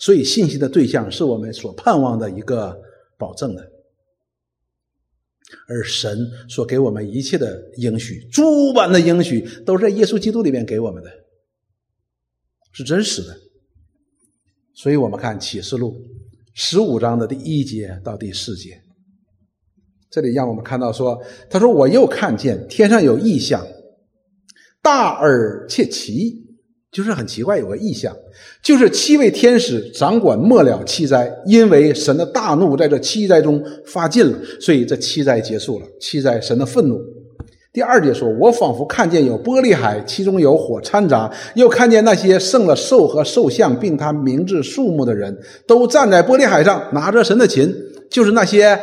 [0.00, 2.76] 所以，信息的对象是我们所盼望的一个
[3.16, 3.70] 保证的，
[5.68, 11.10] 而神所给我们一切的应许，诸般的应许，都是在耶稣基督里面给我们的，
[12.72, 13.45] 是真实的。
[14.76, 15.96] 所以我们看启示录。
[16.54, 18.78] 十五章的第一节到第四节，
[20.10, 21.18] 这里让我们看到说，
[21.50, 23.66] 他说：“我又看见天上有异象，
[24.82, 26.46] 大而且奇，
[26.92, 28.14] 就是很奇怪，有个异象，
[28.62, 35.86] 就是七位天使掌管末了七灾，因为神的大怒在这七灾中发尽了，所以这七灾结束了。
[35.98, 37.00] 七灾，神的愤怒。”
[37.76, 47.70] 第二节说：“我仿佛看见有玻璃海，其中有火掺杂，又看见那些胜了兽和兽像，并他名字数目的人，都站在玻璃海上，拿着神的琴，
[48.10, 48.80] 就是那些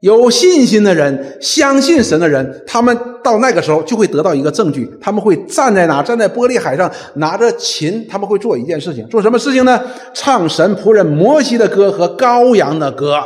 [0.00, 2.64] 有信心的人，相信神的人。
[2.66, 6.02] 他们到那个时候就会得到一个证据，他们会站在哪？
[6.02, 9.78] 站在玻璃海上，拿着琴，他们会做一件事情，做什么事情呢？
[10.14, 13.20] 唱神仆人摩西的歌和羔羊的歌，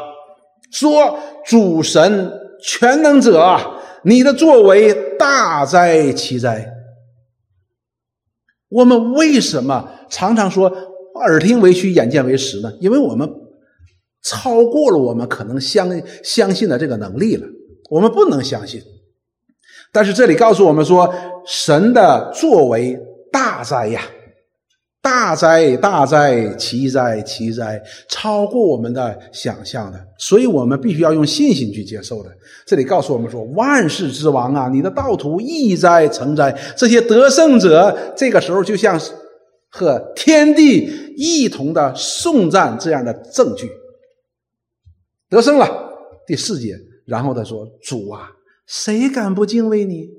[0.72, 1.16] 说
[1.46, 3.56] 主神全能者。”
[4.04, 6.72] 你的作为大哉奇哉！
[8.68, 10.68] 我们为什么常常说
[11.14, 12.72] 耳听为虚，眼见为实呢？
[12.80, 13.28] 因为我们
[14.22, 15.90] 超过了我们可能相
[16.22, 17.46] 相信的这个能力了。
[17.90, 18.80] 我们不能相信，
[19.92, 21.12] 但是这里告诉我们说，
[21.44, 22.96] 神的作为
[23.32, 24.02] 大哉呀！
[25.02, 32.30] 大灾大灾奇灾奇灾，超过我们的想象的，所以我们必须要用信心去接受的。
[32.66, 39.12] 这里告诉我们说，万世之王啊，你的道途易哉成哉，这些得胜者，这个时候就像是
[39.70, 43.70] 和天地一同的颂赞这样的证据，
[45.30, 45.66] 得胜了。
[46.26, 46.76] 第四节，
[47.06, 48.30] 然后他说：“主啊，
[48.66, 50.10] 谁敢不敬畏你？”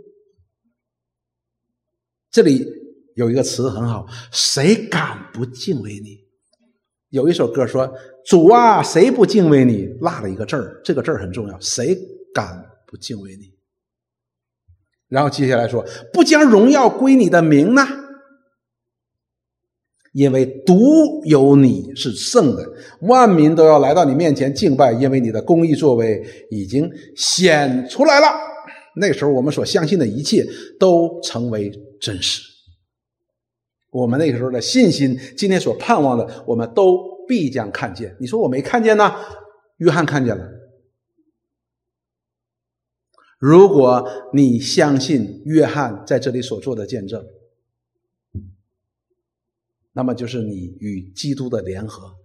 [2.31, 2.80] 这里。
[3.15, 6.19] 有一个词很好，谁敢不敬畏你？
[7.09, 7.93] 有一首歌说
[8.25, 11.59] ：“主啊，谁不敬畏你？”落了一个字儿，这个字儿很重要。
[11.59, 11.97] 谁
[12.33, 13.51] 敢不敬畏你？
[15.09, 17.85] 然后接下来说：“不将荣耀归你的名呢？
[20.13, 22.65] 因为独有你是圣的，
[23.01, 28.27] 万民都要来到你面前敬拜，因为你的公义作为已经显出来了。
[28.95, 30.45] 那时候，我们所相信的一切
[30.79, 32.41] 都成为真实。”
[33.91, 38.15] 我们那个时候的信心，今天所盼望的，我们都必将看见。
[38.19, 39.13] 你说我没看见呢？
[39.77, 40.49] 约翰看见了。
[43.37, 47.25] 如果你相信约翰在这里所做的见证，
[49.93, 52.15] 那么就是你与基督的联合。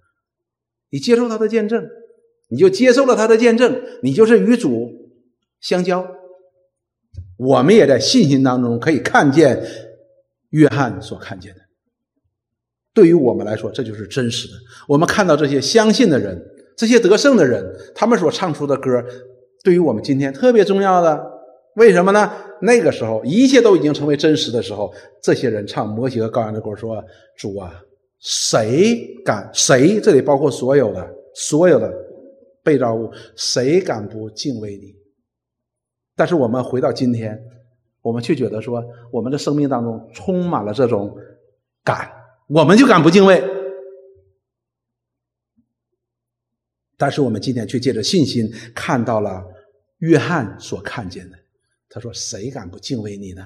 [0.90, 1.88] 你接受他的见证，
[2.48, 5.10] 你就接受了他的见证，你就是与主
[5.60, 6.06] 相交。
[7.38, 9.85] 我们也在信心当中可以看见。
[10.56, 11.60] 约翰所看见的，
[12.94, 14.54] 对于我们来说，这就是真实的。
[14.88, 16.42] 我们看到这些相信的人，
[16.76, 17.62] 这些得胜的人，
[17.94, 19.04] 他们所唱出的歌，
[19.62, 21.32] 对于我们今天特别重要的。
[21.74, 22.32] 为什么呢？
[22.62, 24.90] 那个时候一切都已经成为真实的时候，
[25.22, 27.04] 这些人唱摩西和羔羊的歌，说
[27.36, 27.82] ：“主啊，
[28.18, 29.50] 谁敢？
[29.52, 30.00] 谁？
[30.00, 31.92] 这里包括所有的、所有的
[32.64, 34.94] 被造物，谁敢不敬畏你？”
[36.16, 37.38] 但是我们回到今天，
[38.06, 41.12] 我们却觉得说，我们的生命当中充满了这种
[41.82, 42.08] 敢，
[42.46, 43.42] 我们就敢不敬畏。
[46.96, 49.44] 但是我们今天却借着信心看到了
[49.98, 51.36] 约翰所看见的。
[51.88, 53.44] 他说：“谁敢不敬畏你呢？”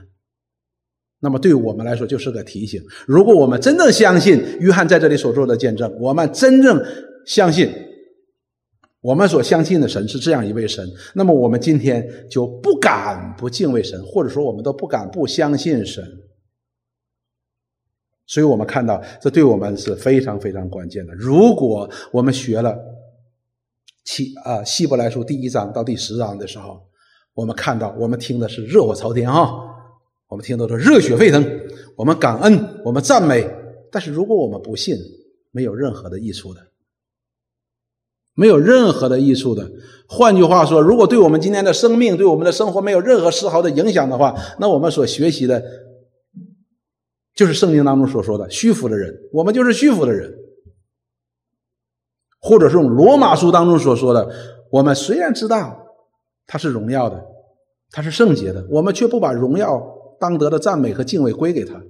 [1.20, 2.82] 那么对我们来说就是个提醒。
[3.06, 6.84] 如果我们真正相信约翰在这里所做的见证，我们真正
[7.24, 7.72] 相信
[9.00, 16.04] 我们所相信的神是这样一位神，那么我们今天就不敢不敬畏神，或者说我们都不敢不相信神。
[18.26, 21.14] 所以我们看到，这对我们是非常非常关键的。
[21.14, 22.78] 如果我们学了
[24.04, 26.80] 七啊希伯来书第一章到第十章的时候，
[27.32, 29.50] 我们看到，我们听的是热火朝天啊！
[30.28, 31.44] 我们听到的热血沸腾，
[31.96, 33.48] 我们感恩，我们赞美。
[33.90, 34.94] 但是如果我们不信，
[35.50, 36.60] 没有任何的益处的，
[38.40, 39.70] 没有任何的益处的。
[40.08, 45.62] 换句话说，如果对我们今天的生命、对我们的生活没有任何丝毫的影响的话，那我们所学习的，
[47.34, 50.32] 就是圣经当中所说的虚浮的人，我们就是虚浮的人，
[52.40, 54.26] 或者是用罗马书当中所说的，
[54.70, 55.76] 我们虽然知道。
[56.52, 57.24] 他是荣耀的，
[57.92, 59.80] 他是圣洁的，我们却不把荣耀
[60.18, 61.80] 当得的赞美和敬畏归给他。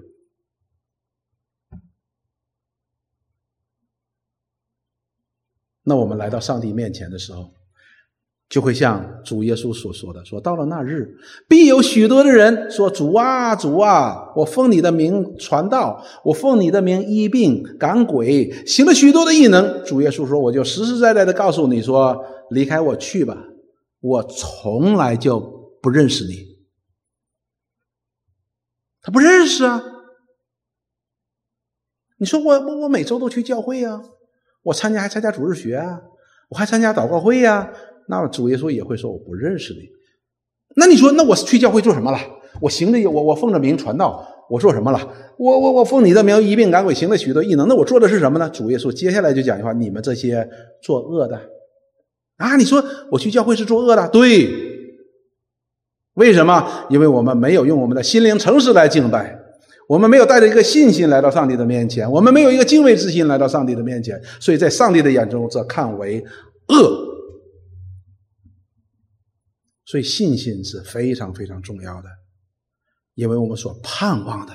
[5.85, 7.51] 那我们来到上帝面前的时候，
[8.49, 11.17] 就会像主耶稣所说的：“说到了那日，
[11.49, 23.47] 必有许多的人说：‘主啊，主啊，我奉你的名传道，我奉你的名医病赶鬼，行了许多的异能。’主耶稣说：‘我就实实在在的告诉你说，离开我去吧。’”
[24.03, 25.39] 我从来就
[25.83, 26.57] 不认识你，
[29.03, 29.83] 他不认识啊。
[32.17, 34.03] 你说我我我每周都去教会呀，
[34.63, 36.01] 我参加还参加主日学啊，
[36.49, 37.73] 我还参加祷告会呀。
[38.09, 39.89] 那么主耶稣也会说我不认识你。
[40.77, 42.19] 那你说那我去教会做什么了？
[42.61, 45.01] 我行的我我奉着名传道，我做什么了？
[45.39, 47.67] 我我我奉你的名一病赶鬼，行了许多异能。
[47.69, 48.51] 那我做的是什么呢？
[48.51, 50.49] 主耶稣接下来就讲一句话：你们这些
[50.83, 51.41] 作恶的。
[52.37, 54.69] 啊，你说我去教会是作恶的，对？
[56.15, 56.87] 为什么？
[56.91, 59.40] 因为我们没有用我们的心灵诚实来敬拜，
[59.91, 66.25] 我们没有带着一个信心来到上帝的面前，我们没有一个敬畏之心来到上帝的面前，所以在上帝的眼中，这看为
[66.69, 67.11] 恶。
[69.85, 72.09] 所以信心是非常非常重要的，
[73.15, 74.53] 因为我们所盼望的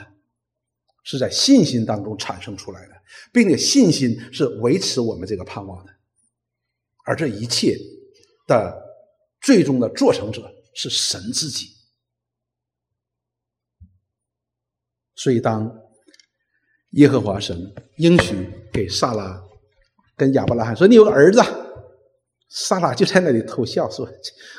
[1.03, 2.93] 是在信心当中产生出来的，
[3.33, 5.91] 并且信心是维持我们这个盼望的。
[7.05, 7.77] 而这一切
[8.47, 8.73] 的
[9.41, 11.74] 最终的做成者是神自己。
[15.15, 15.71] 所以，当
[16.91, 19.41] 耶和华神应许给萨拉
[20.15, 21.41] 跟亚伯拉罕说：“你有个儿子。”
[22.49, 24.07] 萨拉就在那里偷笑说：“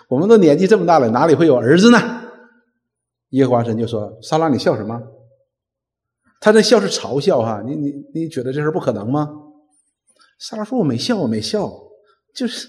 [0.08, 1.98] 我们都年纪这么大了，哪里会有儿子呢？”
[3.30, 5.00] 耶和华神就说：“萨拉，你笑什么？
[6.40, 9.28] 他这笑是嘲笑哈，你你你觉得这事不可能吗？”
[10.38, 11.70] 萨拉说：“我没笑，我没笑。”
[12.34, 12.68] 就是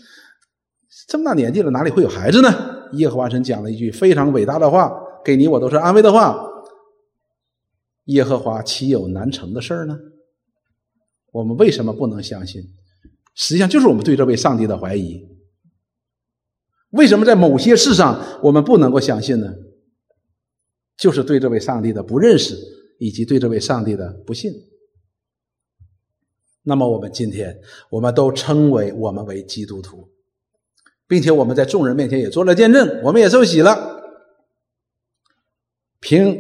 [1.08, 2.50] 这么大年纪了，哪里会有孩子呢？
[2.94, 4.94] 耶和华神讲了一句非常伟大的话，
[5.26, 6.38] 给你我都是安慰的话。
[8.08, 9.98] 耶和华岂有难成的事儿呢？
[11.32, 12.62] 我们为什么不能相信？
[13.36, 15.28] 实际上就是我们对这位上帝的怀疑。
[16.92, 19.54] 为什么在某些事上我们不能够相信呢？
[20.98, 22.58] 就是对这位上帝的不认识，
[22.98, 24.52] 以及对这位上帝的不信。
[26.64, 27.60] 那么我们今天，
[27.92, 30.10] 我们都称为我们为基督徒，
[31.08, 34.02] 并且我们在众人面前也做了见证，我们也受洗了。
[36.00, 36.36] 凭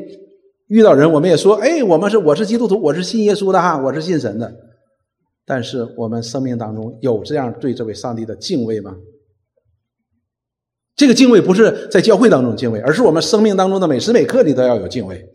[0.68, 4.54] 遇到人，我们也说：“哎，我们是我是基督徒，我是信耶稣的哈，我是信神的。”
[5.46, 8.96] 但是我们生命当中有这样对这位上帝的敬畏吗？
[10.96, 15.28] 这个敬畏不是在教会当中敬畏，而是我们生命当中的每时每刻你都要有敬畏。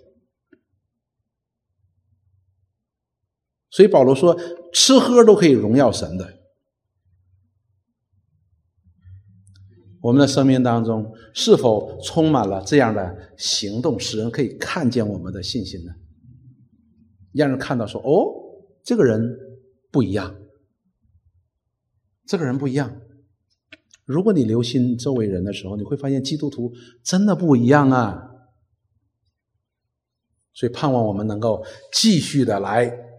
[3.71, 4.39] 所以保罗说。
[4.75, 6.27] 吃喝都可以荣耀神的。
[10.03, 15.93] 我们的生命当中是否充满了这样的行动，使人可以看见我们的信心呢？
[17.33, 18.27] 让人看到说：“哦，
[18.83, 19.39] 这个人
[19.93, 20.35] 不一样，
[22.27, 23.01] 这个人不一样。”
[24.05, 26.73] 如果你留心周围人的时候，你会发现基督徒
[27.05, 28.29] 真的不一样啊。
[30.53, 33.12] 所以盼望我们能够继续的来。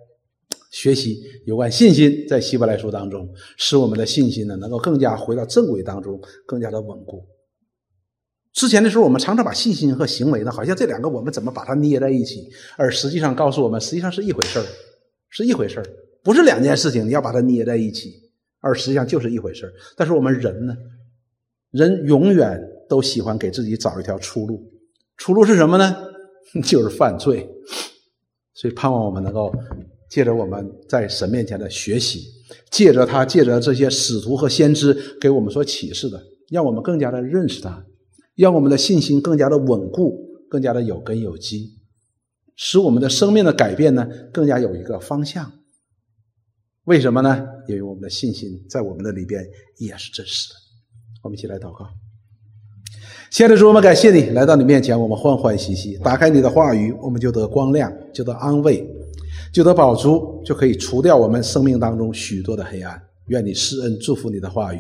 [0.73, 7.23] 学习有关信心，在希伯来书当中，使我们的信心呢能够更加回到正轨当中，更加的稳固。
[8.53, 14.65] 之前的时候，我们常常把信心和行为呢，好像这两个我们怎么把它捏在一起，而实际上告诉我们，实际上是一回事儿，
[15.29, 15.85] 是一回事儿，
[16.23, 18.11] 不是两件事情，你要把它捏在一起，
[18.59, 19.73] 而实际上就是一回事儿。
[19.95, 20.75] 但是我们人呢，
[21.69, 22.59] 人永远
[22.89, 24.59] 都喜欢给自己找一条出路，
[25.17, 25.95] 出路是什么呢？
[26.65, 27.47] 就是犯罪。
[28.55, 29.53] 所以盼望我们能够
[30.13, 32.27] 借着我们在神面前的学习，
[32.69, 37.83] 借着他，借着这些使徒和先知给我们所启示的，让我们更加的认识他。
[38.35, 40.19] 让我们的信心更加的稳固，
[40.51, 41.79] 更加的有根有基，
[42.55, 45.51] 使我们的生命的改变呢更加有一个方向。
[46.83, 47.47] 为什么呢？
[47.67, 49.43] 因为我们的信心在我们的里边
[49.79, 50.55] 也是真实的。
[51.23, 51.87] 我们一起来祷告。
[53.31, 58.87] 亲爱的主，我们感谢你来到你面前，我们欢欢喜喜打开你的话语，我们就得光亮，就得安慰，
[59.53, 63.01] 就得宝珠，就可以除掉我们生命当中许多的黑暗。
[63.27, 64.79] 愿你施恩祝福你的话语。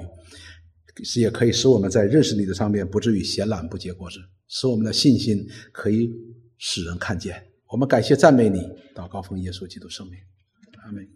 [1.03, 6.07] 是也可以使我们在认识你的上面不至于闲懒不结果子，使我们的信心可以
[6.59, 7.43] 使人看见。
[7.67, 8.59] 我们感谢赞美你，
[8.93, 10.19] 祷告奉耶稣基督圣名，
[10.83, 11.07] 阿门。